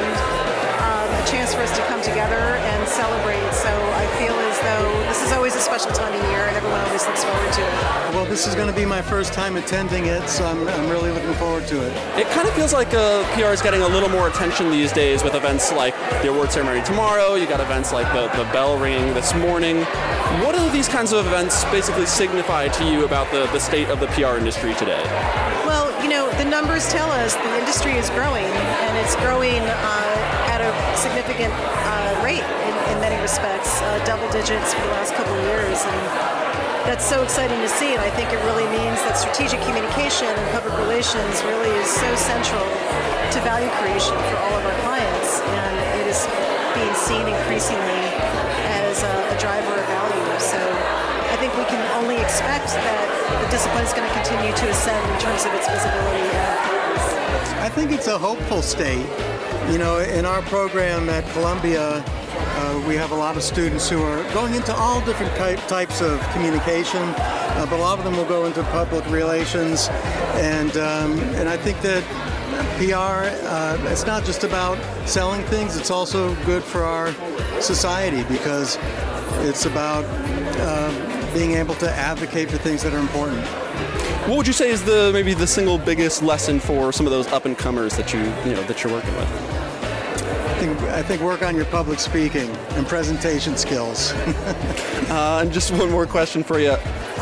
[0.78, 3.42] um, a chance for us to come together and celebrate.
[3.50, 6.80] So I feel as though this is always a special time of year and everyone
[6.82, 7.74] always looks forward to it.
[8.16, 11.12] Well, this is going to be my first time attending it, so I'm, I'm really
[11.12, 11.92] looking forward to it.
[12.18, 15.24] It kind of feels like uh, PR is getting a little more attention these days
[15.24, 17.36] with events like the award ceremony tomorrow.
[17.36, 19.84] You got events like the, the bell ringing this morning.
[20.42, 24.00] What do these kinds of events basically signify to you about the, the state of
[24.00, 25.04] the PR industry today?
[25.68, 30.48] Well, you know, the numbers tell us the industry is growing, and it's growing uh,
[30.48, 32.63] at a significant uh, rate in, in many
[33.24, 35.80] respects, uh, double digits for the last couple of years.
[35.80, 36.02] And
[36.84, 40.46] that's so exciting to see, and I think it really means that strategic communication and
[40.52, 42.68] public relations really is so central
[43.32, 46.28] to value creation for all of our clients, and it is
[46.76, 48.04] being seen increasingly
[48.84, 50.28] as a, a driver of value.
[50.44, 50.60] So
[51.32, 53.08] I think we can only expect that
[53.40, 56.28] the discipline is going to continue to ascend in terms of its visibility.
[57.64, 59.08] I think it's a hopeful state.
[59.72, 62.04] You know, in our program at Columbia,
[62.56, 66.02] uh, we have a lot of students who are going into all different type, types
[66.02, 69.88] of communication, uh, but a lot of them will go into public relations,
[70.36, 72.04] and um, and I think that
[72.78, 74.78] PR uh, it's not just about
[75.08, 77.14] selling things; it's also good for our
[77.62, 78.78] society because
[79.46, 80.06] it's about
[80.60, 83.46] uh, being able to advocate for things that are important.
[84.28, 87.28] What would you say is the maybe the single biggest lesson for some of those
[87.28, 89.53] up and comers that you you know that you're working with?
[90.64, 94.14] I think, I think work on your public speaking and presentation skills.
[95.12, 96.78] uh, and just one more question for you.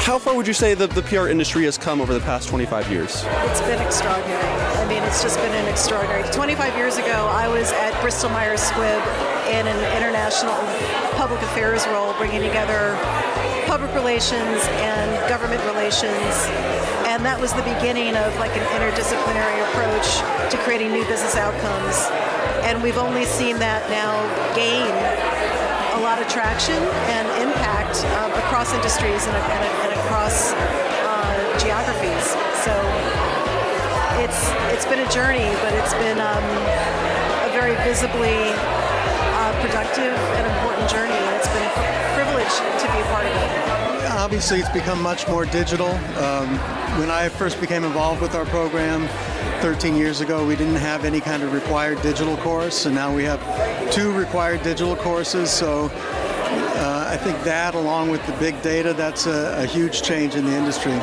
[0.05, 2.91] How far would you say that the PR industry has come over the past 25
[2.91, 3.25] years?
[3.49, 4.45] It's been extraordinary.
[4.77, 6.21] I mean, it's just been an extraordinary.
[6.31, 9.01] 25 years ago, I was at Bristol Myers Squibb
[9.49, 10.53] in an international
[11.17, 12.93] public affairs role, bringing together
[13.65, 16.45] public relations and government relations.
[17.09, 20.21] And that was the beginning of like an interdisciplinary approach
[20.53, 22.30] to creating new business outcomes.
[22.63, 24.13] And we've only seen that now
[24.55, 24.89] gain
[25.97, 26.77] a lot of traction
[27.11, 32.25] and impact um, across industries and, and, and across uh, geographies.
[32.63, 32.73] So
[34.21, 36.45] it's it's been a journey, but it's been um,
[37.43, 41.73] a very visibly uh, productive and important journey, and it's been a
[42.13, 43.51] privilege to be a part of it.
[44.21, 45.89] Obviously, it's become much more digital.
[46.21, 46.57] Um,
[46.99, 49.09] when I first became involved with our program
[49.61, 53.23] 13 years ago, we didn't have any kind of required digital course, and now we
[53.23, 53.39] have
[53.91, 55.51] two required digital courses.
[55.51, 60.33] So uh, I think that, along with the big data, that's a, a huge change
[60.33, 60.93] in the industry.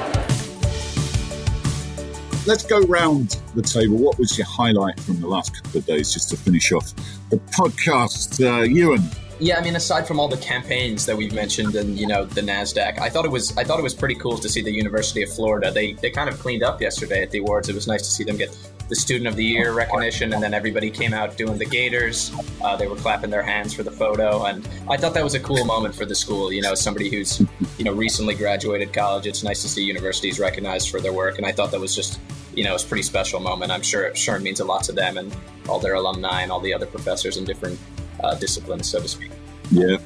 [2.47, 3.97] Let's go round the table.
[3.97, 6.93] What was your highlight from the last couple of days, just to finish off
[7.31, 8.45] the podcast?
[8.45, 9.03] Uh, Ewan.
[9.41, 12.41] Yeah, I mean, aside from all the campaigns that we've mentioned and you know the
[12.41, 15.23] Nasdaq, I thought it was I thought it was pretty cool to see the University
[15.23, 15.71] of Florida.
[15.71, 17.69] They they kind of cleaned up yesterday at the awards.
[17.69, 18.57] It was nice to see them get
[18.89, 22.33] the Student of the Year recognition, and then everybody came out doing the Gators.
[22.63, 25.41] Uh, they were clapping their hands for the photo, and I thought that was a
[25.41, 26.53] cool moment for the school.
[26.53, 27.41] You know, somebody who's
[27.79, 29.29] you know recently graduated college.
[29.29, 32.19] It's nice to see universities recognized for their work, and I thought that was just
[32.55, 33.71] you know, it's a pretty special moment.
[33.71, 35.37] I'm sure sure it means a lot to them and
[35.69, 37.79] all their alumni and all the other professors in different
[38.23, 39.31] uh, disciplines, so to speak.
[39.71, 39.99] Yeah,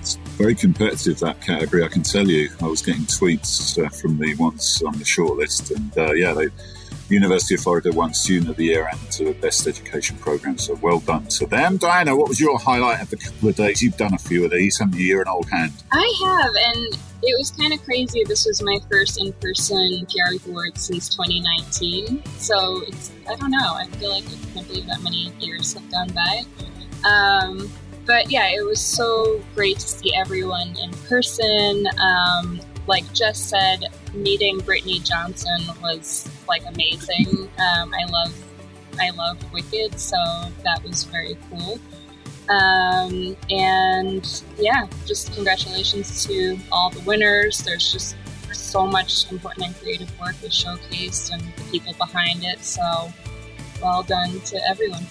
[0.00, 1.84] it's very competitive that category.
[1.84, 2.50] I can tell you.
[2.62, 6.48] I was getting tweets uh, from the ones on the shortlist, and uh, yeah, they
[7.08, 10.58] University of Florida won Student of the Year and the Best Education Program.
[10.58, 11.76] So well done to them.
[11.76, 13.80] Diana, what was your highlight of the couple of days?
[13.80, 15.06] You've done a few of these, haven't you?
[15.06, 15.72] You're an old hand.
[15.92, 18.24] I have, and it was kind of crazy.
[18.24, 22.24] This was my first in person PR award since 2019.
[22.38, 25.90] So it's, I don't know, I feel like I can't believe that many years have
[25.90, 26.42] gone by.
[27.06, 27.70] Um,
[28.06, 31.86] but yeah, it was so great to see everyone in person.
[32.00, 37.50] Um, like Jess said, meeting Brittney Johnson was like amazing.
[37.58, 38.34] Um, I love,
[39.00, 40.16] I love Wicked, so
[40.62, 41.80] that was very cool.
[42.48, 47.58] Um, and yeah, just congratulations to all the winners.
[47.60, 48.14] There's just
[48.52, 52.62] so much important and creative work was showcased and the people behind it.
[52.62, 53.12] So
[53.82, 55.06] well done to everyone.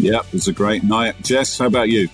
[0.00, 1.14] Yeah, it was a great night.
[1.22, 2.08] Jess, how about you?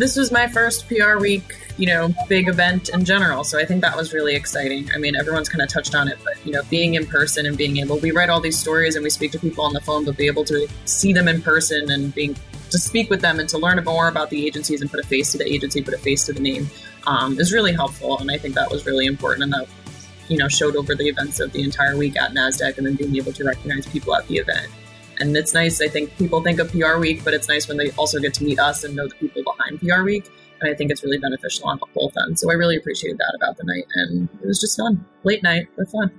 [0.00, 3.44] this was my first PR week, you know, big event in general.
[3.44, 4.88] So I think that was really exciting.
[4.94, 7.56] I mean, everyone's kind of touched on it, but you know, being in person and
[7.56, 10.06] being able, we write all these stories and we speak to people on the phone,
[10.06, 12.34] but be able to see them in person and being
[12.70, 15.32] to speak with them and to learn more about the agencies and put a face
[15.32, 16.70] to the agency, put a face to the name,
[17.06, 18.18] um, is really helpful.
[18.18, 19.68] And I think that was really important, and that
[20.28, 23.16] you know showed over the events of the entire week at Nasdaq, and then being
[23.16, 24.70] able to recognize people at the event.
[25.20, 25.80] And it's nice.
[25.80, 28.44] I think people think of PR Week, but it's nice when they also get to
[28.44, 30.28] meet us and know the people behind PR Week.
[30.60, 32.40] And I think it's really beneficial on both ends.
[32.40, 35.04] So I really appreciated that about the night, and it was just fun.
[35.24, 36.10] Late night, but fun.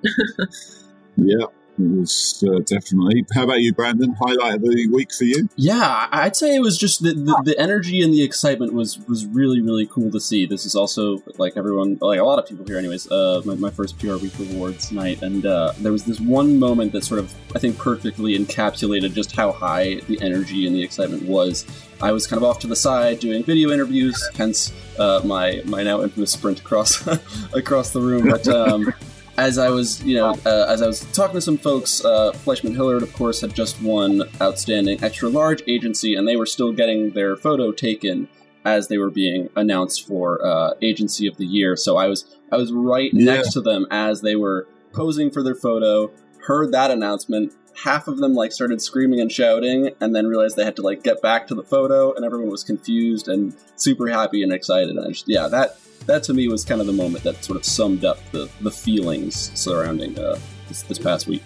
[1.17, 1.45] yeah,
[1.81, 3.25] it was uh, definitely.
[3.33, 4.15] How about you, Brandon?
[4.19, 5.49] Highlight of the week for you?
[5.55, 9.25] Yeah, I'd say it was just the, the, the energy and the excitement was was
[9.25, 10.45] really really cool to see.
[10.45, 13.11] This is also like everyone, like a lot of people here, anyways.
[13.11, 16.91] Uh, my, my first PR Week awards night, and uh, there was this one moment
[16.93, 21.23] that sort of I think perfectly encapsulated just how high the energy and the excitement
[21.23, 21.65] was.
[22.01, 25.83] I was kind of off to the side doing video interviews, hence uh, my my
[25.83, 27.05] now infamous sprint across
[27.53, 28.47] across the room, but.
[28.47, 28.93] Um,
[29.37, 32.75] as I was, you know, uh, as I was talking to some folks, uh, Fleishman
[32.75, 37.11] Hillard, of course, had just won Outstanding Extra Large Agency, and they were still getting
[37.11, 38.27] their photo taken
[38.65, 41.75] as they were being announced for uh, Agency of the Year.
[41.75, 43.35] So I was, I was right Yeah.
[43.35, 46.11] next to them as they were posing for their photo.
[46.45, 47.53] Heard that announcement.
[47.83, 51.03] Half of them like started screaming and shouting, and then realized they had to like
[51.03, 54.89] get back to the photo, and everyone was confused and super happy and excited.
[54.89, 57.57] And I just, yeah, that that to me was kind of the moment that sort
[57.57, 60.37] of summed up the, the feelings surrounding uh,
[60.67, 61.43] this, this past week.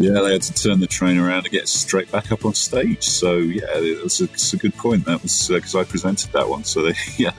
[0.00, 3.02] Yeah, they had to turn the train around to get straight back up on stage.
[3.02, 5.04] So yeah, it a, it's a good point.
[5.06, 6.62] That was because I presented that one.
[6.62, 7.32] So they yeah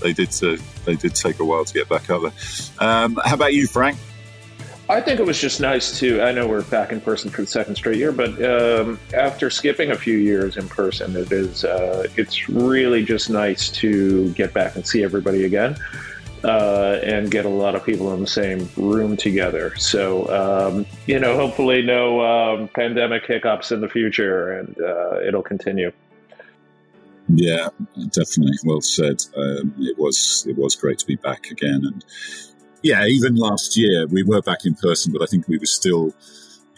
[0.00, 2.32] they did uh, they did take a while to get back up there.
[2.78, 3.98] Um, how about you, Frank?
[4.88, 6.22] I think it was just nice to.
[6.22, 9.90] I know we're back in person for the second straight year, but um, after skipping
[9.90, 11.64] a few years in person, it is.
[11.64, 15.76] Uh, it's really just nice to get back and see everybody again,
[16.44, 19.74] uh, and get a lot of people in the same room together.
[19.76, 25.42] So um, you know, hopefully, no um, pandemic hiccups in the future, and uh, it'll
[25.42, 25.92] continue.
[27.28, 27.68] Yeah,
[28.10, 28.56] definitely.
[28.64, 29.22] Well said.
[29.36, 32.04] Um, it was it was great to be back again, and
[32.82, 36.14] yeah, even last year we were back in person, but I think we were still.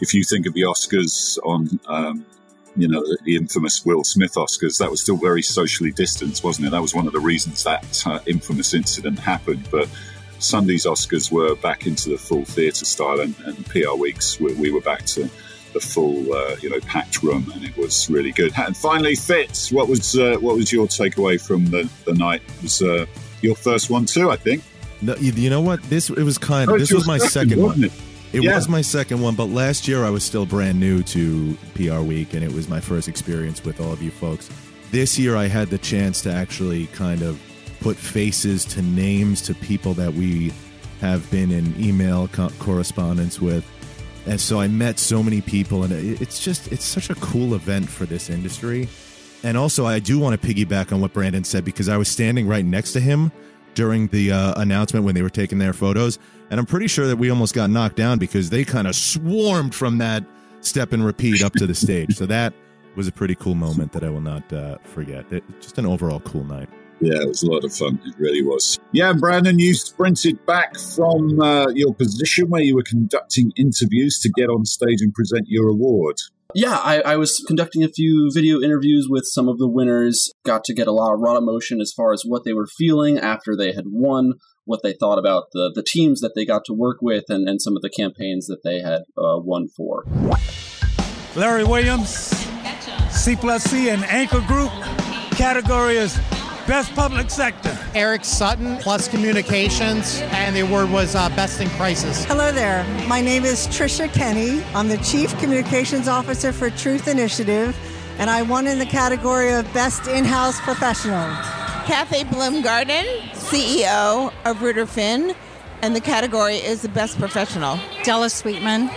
[0.01, 2.25] If you think of the Oscars on, um,
[2.75, 6.69] you know, the, infamous Will Smith Oscars, that was still very socially distanced, wasn't it?
[6.71, 9.67] That was one of the reasons that uh, infamous incident happened.
[9.71, 9.89] But
[10.39, 14.71] Sunday's Oscars were back into the full theatre style, and, and PR weeks we, we
[14.71, 15.29] were back to
[15.73, 18.51] the full, uh, you know, packed room, and it was really good.
[18.57, 22.41] And finally, Fitz, what was uh, what was your takeaway from the, the night?
[22.57, 23.05] It was uh,
[23.41, 24.63] your first one too, I think.
[25.01, 25.81] No, you, you know what?
[25.83, 27.83] This it was kind Oh, of it's this was my second, second one.
[27.83, 27.91] it?
[28.31, 28.55] It Yeah.
[28.55, 32.33] was my second one, but last year I was still brand new to PR Week,
[32.33, 34.49] and it was my first experience with all of you folks.
[34.91, 37.39] This year I had the chance to actually kind of
[37.79, 40.51] put faces to names to people that we
[41.01, 43.63] have been in email co- correspondence with.
[44.27, 47.89] And so I met so many people, and it's just, it's such a cool event
[47.89, 48.89] for this industry.
[49.43, 52.45] And also, I do want to piggyback on what Brandon said because I was standing
[52.47, 53.31] right next to him
[53.79, 56.19] during the uh, announcement when they were taking their photos.
[56.49, 59.73] And I'm pretty sure that we almost got knocked down because they kind of swarmed
[59.73, 60.25] from that
[60.59, 62.17] step and repeat up to the stage.
[62.17, 62.53] So that
[62.97, 65.31] was a pretty cool moment that I will not uh, forget.
[65.31, 66.67] It, just an overall cool night.
[66.99, 68.01] Yeah, it was a lot of fun.
[68.05, 68.77] It really was.
[68.91, 74.29] Yeah, Brandon, you sprinted back from uh, your position where you were conducting interviews to
[74.29, 76.17] get on stage and present your award.
[76.55, 80.31] Yeah, I, I was conducting a few video interviews with some of the winners.
[80.43, 83.19] Got to get a lot of raw emotion as far as what they were feeling
[83.19, 84.33] after they had won,
[84.65, 87.61] what they thought about the, the teams that they got to work with, and, and
[87.61, 90.05] some of the campaigns that they had uh, won for.
[91.35, 92.09] Larry Williams,
[93.11, 94.71] C plus C and Anchor Group.
[95.33, 96.19] Category is
[96.69, 97.75] Best Public Sector.
[97.95, 102.25] Eric Sutton plus communications, and the award was uh, Best in Crisis.
[102.25, 102.83] Hello there.
[103.07, 104.63] My name is Trisha Kenny.
[104.75, 107.75] I'm the Chief Communications Officer for Truth Initiative,
[108.19, 111.27] and I won in the category of Best In-House Professional.
[111.87, 115.33] Kathy Bloomgarden, CEO of Ruder Finn,
[115.81, 117.79] and the category is the Best Professional.
[118.03, 118.91] Della Sweetman,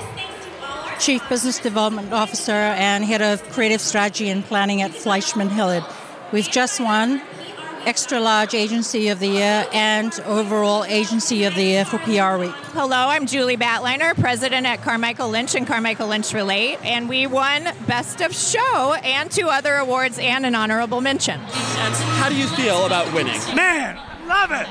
[1.00, 5.86] Chief Business Development Officer and Head of Creative Strategy and Planning at Fleishman Hillard.
[6.32, 7.22] We've just won
[7.84, 12.54] Extra Large Agency of the Year and Overall Agency of the Year for PR Week.
[12.72, 17.64] Hello, I'm Julie Batliner, president at Carmichael Lynch and Carmichael Lynch Relate, and we won
[17.88, 21.40] Best of Show and two other awards and an honorable mention.
[21.40, 23.40] How do you feel about winning?
[23.56, 23.96] Man,
[24.28, 24.68] love it.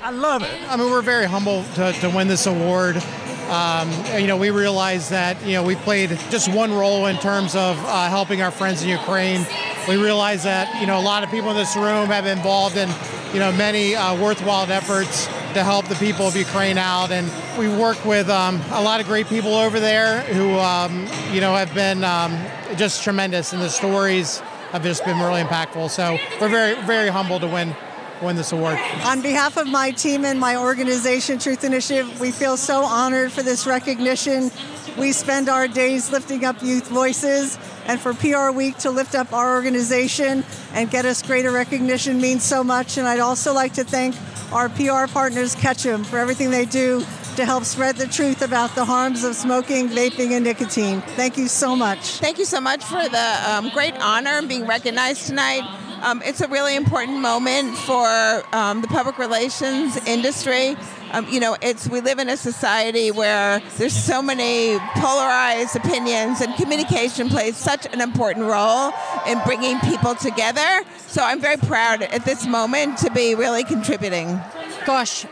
[0.00, 0.70] I love it.
[0.70, 3.02] I mean, we're very humble to, to win this award.
[3.48, 7.54] Um, you know, we realize that you know we played just one role in terms
[7.54, 9.46] of uh, helping our friends in Ukraine.
[9.88, 12.76] We realize that you know a lot of people in this room have been involved
[12.76, 12.88] in
[13.32, 17.68] you know many uh, worthwhile efforts to help the people of Ukraine out, and we
[17.68, 21.72] work with um, a lot of great people over there who um, you know have
[21.72, 22.36] been um,
[22.76, 24.40] just tremendous, and the stories
[24.72, 25.88] have just been really impactful.
[25.90, 27.76] So we're very very humbled to win
[28.22, 28.78] win this award.
[29.04, 33.42] On behalf of my team and my organization, Truth Initiative, we feel so honored for
[33.42, 34.50] this recognition.
[34.98, 39.32] We spend our days lifting up youth voices, and for PR Week to lift up
[39.32, 42.98] our organization and get us greater recognition means so much.
[42.98, 44.16] And I'd also like to thank
[44.52, 47.04] our PR partners, Ketchum, for everything they do
[47.36, 51.02] to help spread the truth about the harms of smoking, vaping, and nicotine.
[51.02, 52.18] Thank you so much.
[52.18, 55.62] Thank you so much for the um, great honor and being recognized tonight.
[56.02, 58.06] Um, it's a really important moment for
[58.52, 60.76] um, the public relations industry.
[61.12, 66.42] Um, you know, it's we live in a society where there's so many polarized opinions,
[66.42, 68.92] and communication plays such an important role
[69.26, 70.82] in bringing people together.
[71.06, 74.38] So I'm very proud at this moment to be really contributing.
[74.84, 75.24] Gosh,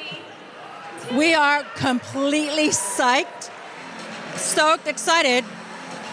[1.15, 3.51] we are completely psyched,
[4.37, 5.45] stoked, excited.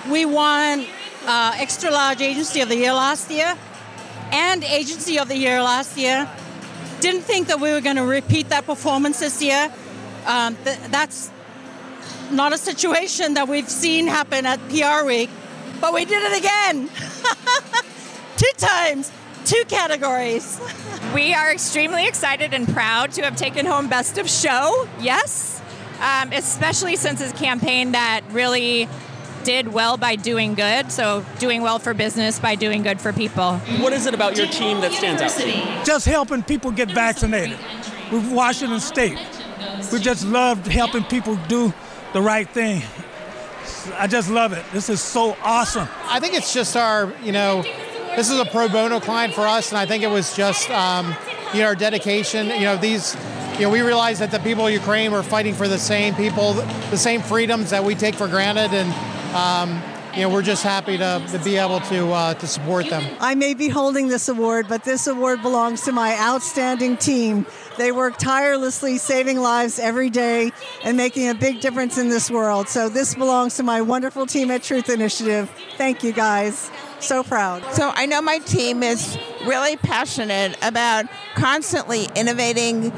[0.09, 0.85] We won
[1.25, 3.57] uh, Extra Large Agency of the Year last year
[4.31, 6.29] and Agency of the Year last year.
[6.99, 9.73] Didn't think that we were going to repeat that performance this year.
[10.25, 11.31] Um, th- that's
[12.31, 15.29] not a situation that we've seen happen at PR Week,
[15.79, 16.89] but we did it again.
[18.37, 19.11] Two times,
[19.45, 20.59] two categories.
[21.13, 25.61] We are extremely excited and proud to have taken home Best of Show, yes,
[25.99, 28.87] um, especially since it's a campaign that really
[29.43, 30.91] did well by doing good.
[30.91, 33.57] So, doing well for business by doing good for people.
[33.79, 35.85] What is it about your team that stands out?
[35.85, 37.57] Just helping people get vaccinated.
[38.11, 39.17] With Washington State,
[39.91, 41.73] we just love helping people do
[42.13, 42.83] the right thing.
[43.97, 44.63] I just love it.
[44.73, 45.87] This is so awesome.
[46.05, 47.63] I think it's just our, you know,
[48.15, 51.15] this is a pro bono client for us, and I think it was just, um,
[51.53, 52.47] you know, our dedication.
[52.47, 53.15] You know, these,
[53.53, 56.53] you know, we realized that the people of Ukraine were fighting for the same people,
[56.53, 58.93] the same freedoms that we take for granted, and
[59.33, 59.81] um,
[60.15, 63.03] you know, we're just happy to, to be able to uh, to support them.
[63.19, 67.45] I may be holding this award, but this award belongs to my outstanding team.
[67.77, 70.51] They work tirelessly, saving lives every day
[70.83, 72.67] and making a big difference in this world.
[72.67, 75.49] So this belongs to my wonderful team at Truth Initiative.
[75.77, 76.69] Thank you, guys.
[76.99, 77.63] So proud.
[77.73, 81.05] So I know my team is really passionate about
[81.35, 82.91] constantly innovating,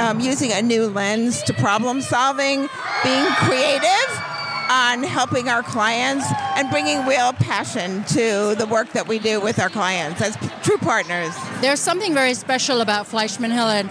[0.00, 2.68] um, using a new lens to problem solving,
[3.04, 4.37] being creative
[4.68, 9.58] on helping our clients and bringing real passion to the work that we do with
[9.58, 11.34] our clients as true partners.
[11.60, 13.88] There's something very special about Fleishman Hillard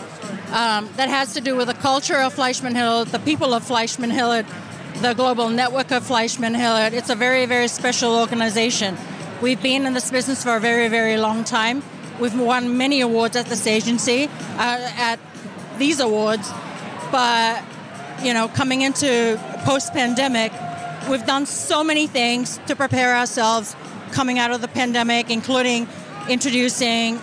[0.51, 4.09] um, that has to do with the culture of Fleishman Hillard, the people of Fleishman
[4.09, 4.45] Hillard,
[5.01, 6.93] the global network of Fleishman Hillard.
[6.93, 8.97] It's a very, very special organization.
[9.41, 11.83] We've been in this business for a very, very long time.
[12.19, 15.19] We've won many awards at this agency, uh, at
[15.77, 16.51] these awards,
[17.11, 17.63] but
[18.21, 20.51] you know, coming into post-pandemic,
[21.09, 23.75] we've done so many things to prepare ourselves
[24.11, 25.87] coming out of the pandemic, including
[26.29, 27.19] introducing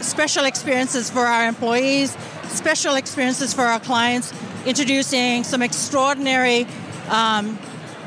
[0.00, 2.16] special experiences for our employees,
[2.48, 4.32] special experiences for our clients,
[4.66, 6.66] introducing some extraordinary
[7.08, 7.58] um,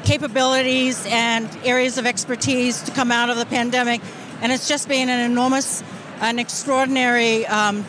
[0.03, 4.01] capabilities and areas of expertise to come out of the pandemic.
[4.41, 5.83] And it's just been an enormous,
[6.21, 7.85] an extraordinary um,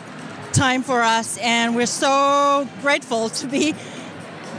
[0.51, 1.37] time for us.
[1.37, 3.73] And we're so grateful to be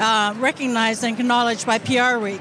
[0.00, 2.40] uh, recognized and acknowledged by PR Week.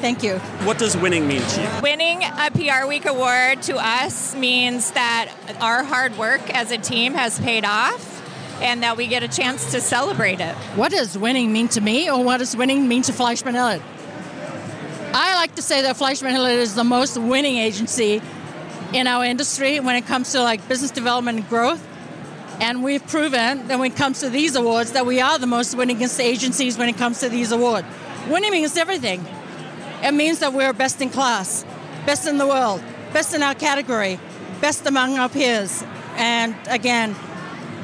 [0.00, 0.38] Thank you.
[0.64, 1.68] What does winning mean to you?
[1.82, 7.12] Winning a PR Week award to us means that our hard work as a team
[7.12, 8.16] has paid off
[8.62, 10.54] and that we get a chance to celebrate it.
[10.74, 13.82] What does winning mean to me, or what does winning mean to Fleishman Hillard?
[15.12, 18.22] I like to say that Fleishman Hillard is the most winning agency
[18.92, 21.86] in our industry when it comes to like business development and growth.
[22.60, 25.74] And we've proven that when it comes to these awards that we are the most
[25.74, 27.86] winningest agencies when it comes to these awards.
[28.28, 29.24] Winning means everything.
[30.02, 31.64] It means that we're best in class,
[32.04, 32.82] best in the world,
[33.12, 34.20] best in our category,
[34.60, 35.82] best among our peers.
[36.16, 37.16] And again,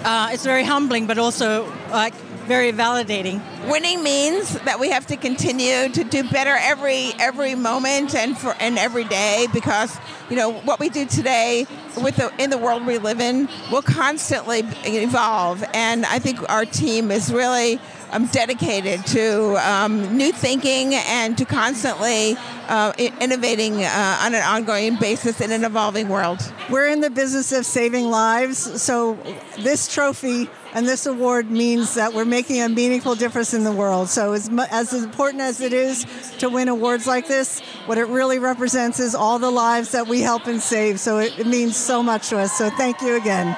[0.05, 2.15] uh, it's very humbling, but also like
[2.47, 3.41] very validating.
[3.69, 8.55] Winning means that we have to continue to do better every every moment and for
[8.61, 9.97] and every day because
[10.31, 11.67] you know what we do today
[12.03, 16.65] with the in the world we live in will constantly evolve and I think our
[16.65, 17.81] team is really
[18.13, 22.37] um, dedicated to um, new thinking and to constantly
[22.69, 26.41] uh, innovating uh, on an ongoing basis in an evolving world.
[26.71, 29.15] We're in the business of saving lives, so
[29.59, 34.09] this trophy and this award means that we're making a meaningful difference in the world.
[34.11, 36.05] So, as, as important as it is
[36.39, 40.21] to win awards like this, what it really represents is all the lives that we
[40.21, 41.01] help and save.
[41.01, 42.53] So, it, it means so much to us.
[42.53, 43.55] So, thank you again.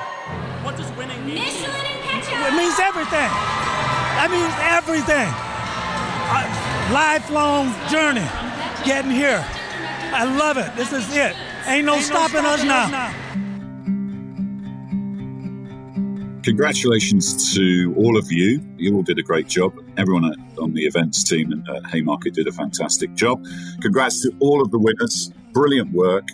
[0.63, 1.39] What does winning mean?
[1.39, 3.68] It means everything.
[4.19, 5.31] That means everything.
[5.31, 8.27] A lifelong journey
[8.85, 9.47] getting here.
[10.13, 10.75] I love it.
[10.75, 11.37] This is it.
[11.67, 13.13] Ain't no, Ain't stopping, no stopping, us now.
[13.13, 13.15] now.
[16.43, 18.61] Congratulations to all of you.
[18.77, 19.79] You all did a great job.
[19.97, 23.45] Everyone on the events team at Haymarket did a fantastic job.
[23.81, 25.31] Congrats to all of the winners.
[25.53, 26.27] Brilliant work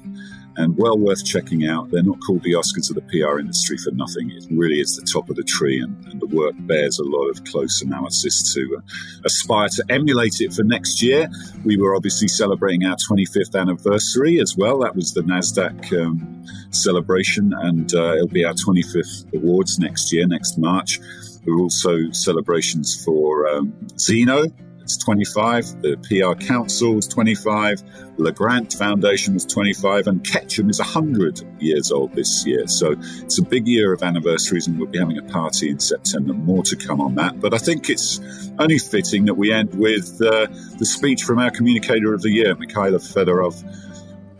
[0.57, 1.91] and well worth checking out.
[1.91, 4.31] They're not called the Oscars of the PR industry for nothing.
[4.31, 7.29] It really is the top of the tree, and, and the work bears a lot
[7.29, 8.81] of close analysis to uh,
[9.25, 11.29] aspire to emulate it for next year.
[11.65, 14.81] We were obviously celebrating our 25th anniversary as well.
[14.81, 20.27] That was the NASDAQ um, celebration, and uh, it'll be our 25th awards next year,
[20.27, 21.01] next March.
[21.45, 24.47] There are also celebrations for um, Zeno,
[24.85, 25.83] it's 25.
[25.83, 27.83] The PR Council is 25.
[28.19, 30.07] The Grant Foundation was 25.
[30.07, 32.67] And Ketchum is 100 years old this year.
[32.67, 36.35] So it's a big year of anniversaries, and we'll be having a party in September.
[36.35, 37.41] More to come on that.
[37.41, 38.21] But I think it's
[38.59, 40.47] only fitting that we end with uh,
[40.79, 43.65] the speech from our Communicator of the Year, Mykhailo Fedorov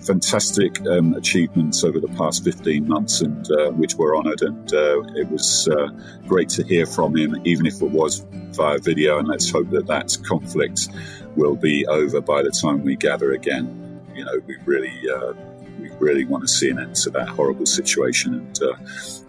[0.05, 4.43] fantastic um, achievements over the past 15 months, and uh, which we're honoured.
[4.43, 5.89] And uh, it was uh,
[6.27, 9.19] great to hear from him, even if it was via video.
[9.19, 10.89] And let's hope that that conflict
[11.37, 14.03] will be over by the time we gather again.
[14.15, 14.93] You know, we really.
[15.11, 15.33] Uh,
[15.81, 18.75] we really want to see an end to that horrible situation and uh,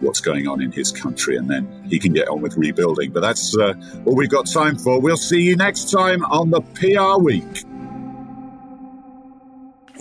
[0.00, 3.10] what's going on in his country, and then he can get on with rebuilding.
[3.10, 3.74] But that's uh,
[4.06, 5.00] all we've got time for.
[5.00, 7.64] We'll see you next time on the PR Week.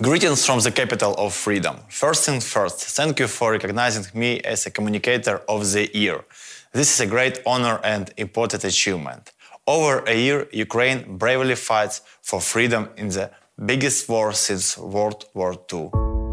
[0.02, 1.78] Greetings from the capital of freedom.
[1.88, 6.26] First things first, thank you for recognizing me as a communicator of the year.
[6.74, 9.32] This is a great honor and important achievement.
[9.66, 13.32] Over a year, Ukraine bravely fights for freedom in the
[13.66, 15.92] biggest war since World War II.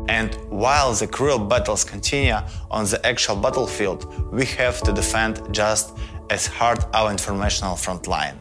[0.09, 2.39] And while the cruel battles continue
[2.69, 5.97] on the actual battlefield, we have to defend just
[6.31, 8.41] as hard our informational front line,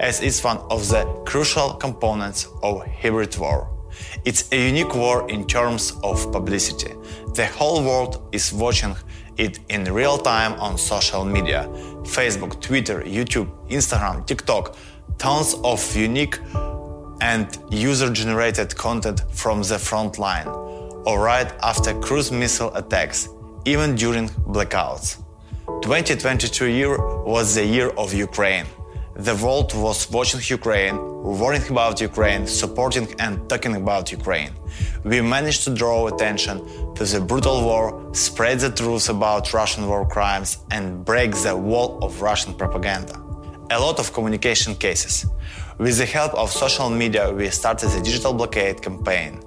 [0.00, 3.77] as it's one of the crucial components of hybrid war.
[4.24, 6.94] It's a unique war in terms of publicity.
[7.34, 8.96] The whole world is watching
[9.36, 11.68] it in real time on social media
[12.04, 14.76] Facebook, Twitter, YouTube, Instagram, TikTok.
[15.18, 16.38] Tons of unique
[17.20, 23.28] and user generated content from the front line, or right after cruise missile attacks,
[23.64, 25.16] even during blackouts.
[25.82, 28.66] 2022 year was the year of Ukraine.
[29.18, 30.96] The world was watching Ukraine,
[31.40, 34.52] worrying about Ukraine, supporting and talking about Ukraine.
[35.02, 36.56] We managed to draw attention
[36.94, 41.98] to the brutal war, spread the truth about Russian war crimes, and break the wall
[42.00, 43.20] of Russian propaganda.
[43.72, 45.26] A lot of communication cases.
[45.78, 49.42] With the help of social media, we started the digital blockade campaign.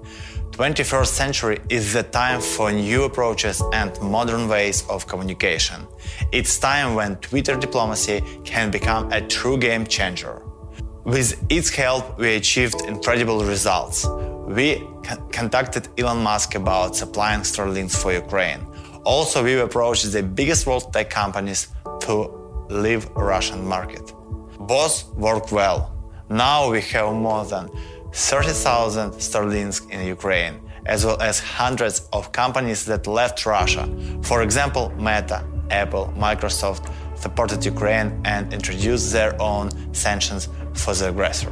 [0.62, 5.88] 21st century is the time for new approaches and modern ways of communication.
[6.32, 10.44] It's time when Twitter diplomacy can become a true game changer.
[11.04, 14.06] With its help, we achieved incredible results.
[14.58, 18.62] We con- contacted Elon Musk about supplying Starlinks for Ukraine.
[19.04, 21.70] Also, we approached the biggest world tech companies
[22.02, 22.14] to
[22.70, 24.14] leave Russian market.
[24.60, 25.80] Both worked well.
[26.30, 27.68] Now we have more than
[28.14, 33.90] 30,000 Starlinks in Ukraine, as well as hundreds of companies that left Russia.
[34.22, 41.52] For example, Meta, Apple, Microsoft supported Ukraine and introduced their own sanctions for the aggressor.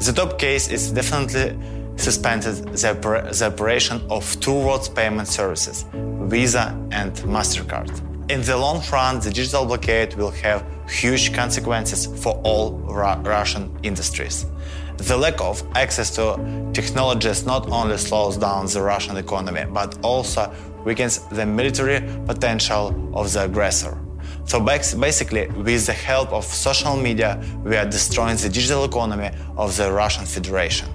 [0.00, 1.58] The top case is definitely
[1.96, 2.92] suspended the,
[3.38, 5.84] the operation of two world payment services,
[6.32, 7.90] Visa and MasterCard.
[8.30, 13.76] In the long run, the digital blockade will have huge consequences for all Ru- Russian
[13.82, 14.46] industries.
[15.00, 20.52] The lack of access to technologies not only slows down the Russian economy, but also
[20.84, 23.98] weakens the military potential of the aggressor.
[24.44, 29.76] So basically, with the help of social media, we are destroying the digital economy of
[29.76, 30.88] the Russian Federation.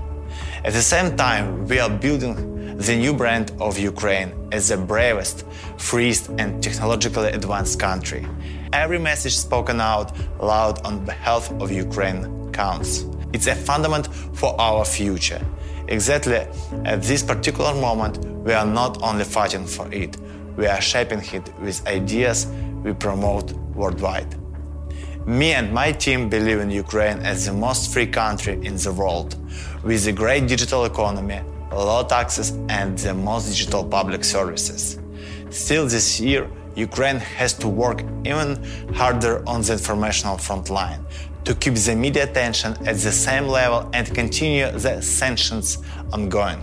[0.63, 5.45] At the same time, we are building the new brand of Ukraine as the bravest,
[5.77, 8.27] freest, and technologically advanced country.
[8.71, 13.05] Every message spoken out loud on behalf of Ukraine counts.
[13.35, 15.45] It's a fundament for our future.
[15.89, 16.47] Exactly
[16.85, 20.15] at this particular moment, we are not only fighting for it,
[20.55, 22.47] we are shaping it with ideas
[22.81, 24.37] we promote worldwide.
[25.27, 29.35] Me and my team believe in Ukraine as the most free country in the world,
[29.83, 31.41] with a great digital economy,
[31.73, 34.97] low taxes, and the most digital public services.
[35.49, 38.63] Still, this year, Ukraine has to work even
[38.93, 41.05] harder on the informational front line
[41.45, 45.77] to keep the media attention at the same level and continue the sanctions
[46.11, 46.61] ongoing.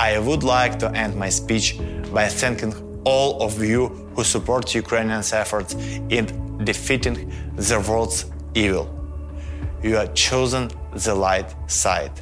[0.00, 1.78] I would like to end my speech
[2.12, 2.74] by thanking
[3.04, 5.74] all of you who support Ukrainians' efforts
[6.08, 6.24] in
[6.64, 8.86] defeating the world's evil.
[9.82, 12.12] You have chosen the light side.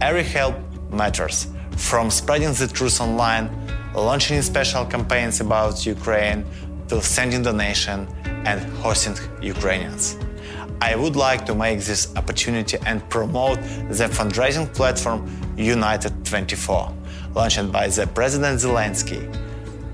[0.00, 0.56] Every help
[0.90, 3.50] matters, from spreading the truth online,
[3.94, 6.44] launching special campaigns about Ukraine,
[6.88, 8.08] to sending donation
[8.44, 10.16] and hosting Ukrainians.
[10.82, 16.92] I would like to make this opportunity and promote the fundraising platform United 24,
[17.36, 19.22] launched by the President Zelensky.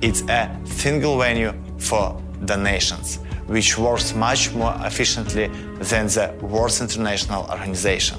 [0.01, 3.17] It's a single venue for donations,
[3.49, 5.49] which works much more efficiently
[5.91, 8.17] than the World International Organization.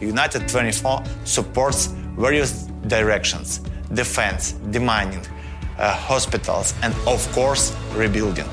[0.00, 1.86] United 24 supports
[2.18, 3.60] various directions
[3.94, 5.24] defense, demining,
[5.78, 8.46] uh, hospitals, and of course, rebuilding.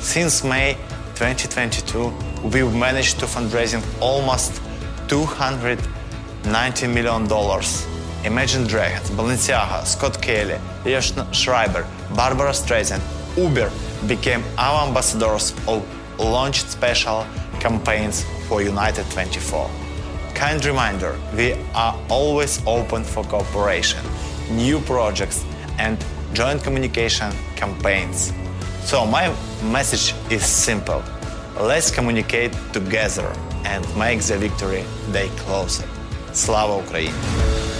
[0.00, 0.74] Since May
[1.14, 2.12] 2022,
[2.44, 4.60] we've managed to fundraising almost
[5.08, 7.86] 290 million dollars.
[8.24, 13.02] Imagine Dragons, Balenciaga, Scott Kelly, Liev Schreiber, Barbra Streisand,
[13.36, 13.70] Uber
[14.06, 15.82] became our ambassadors or
[16.18, 17.26] launched special
[17.60, 19.70] campaigns for United 24.
[20.34, 24.04] Kind reminder, we are always open for cooperation,
[24.50, 25.44] new projects,
[25.78, 28.32] and joint communication campaigns.
[28.84, 31.02] So my message is simple.
[31.60, 33.32] Let's communicate together
[33.64, 35.86] and make the victory day closer.
[36.32, 37.73] Slava Ukraini!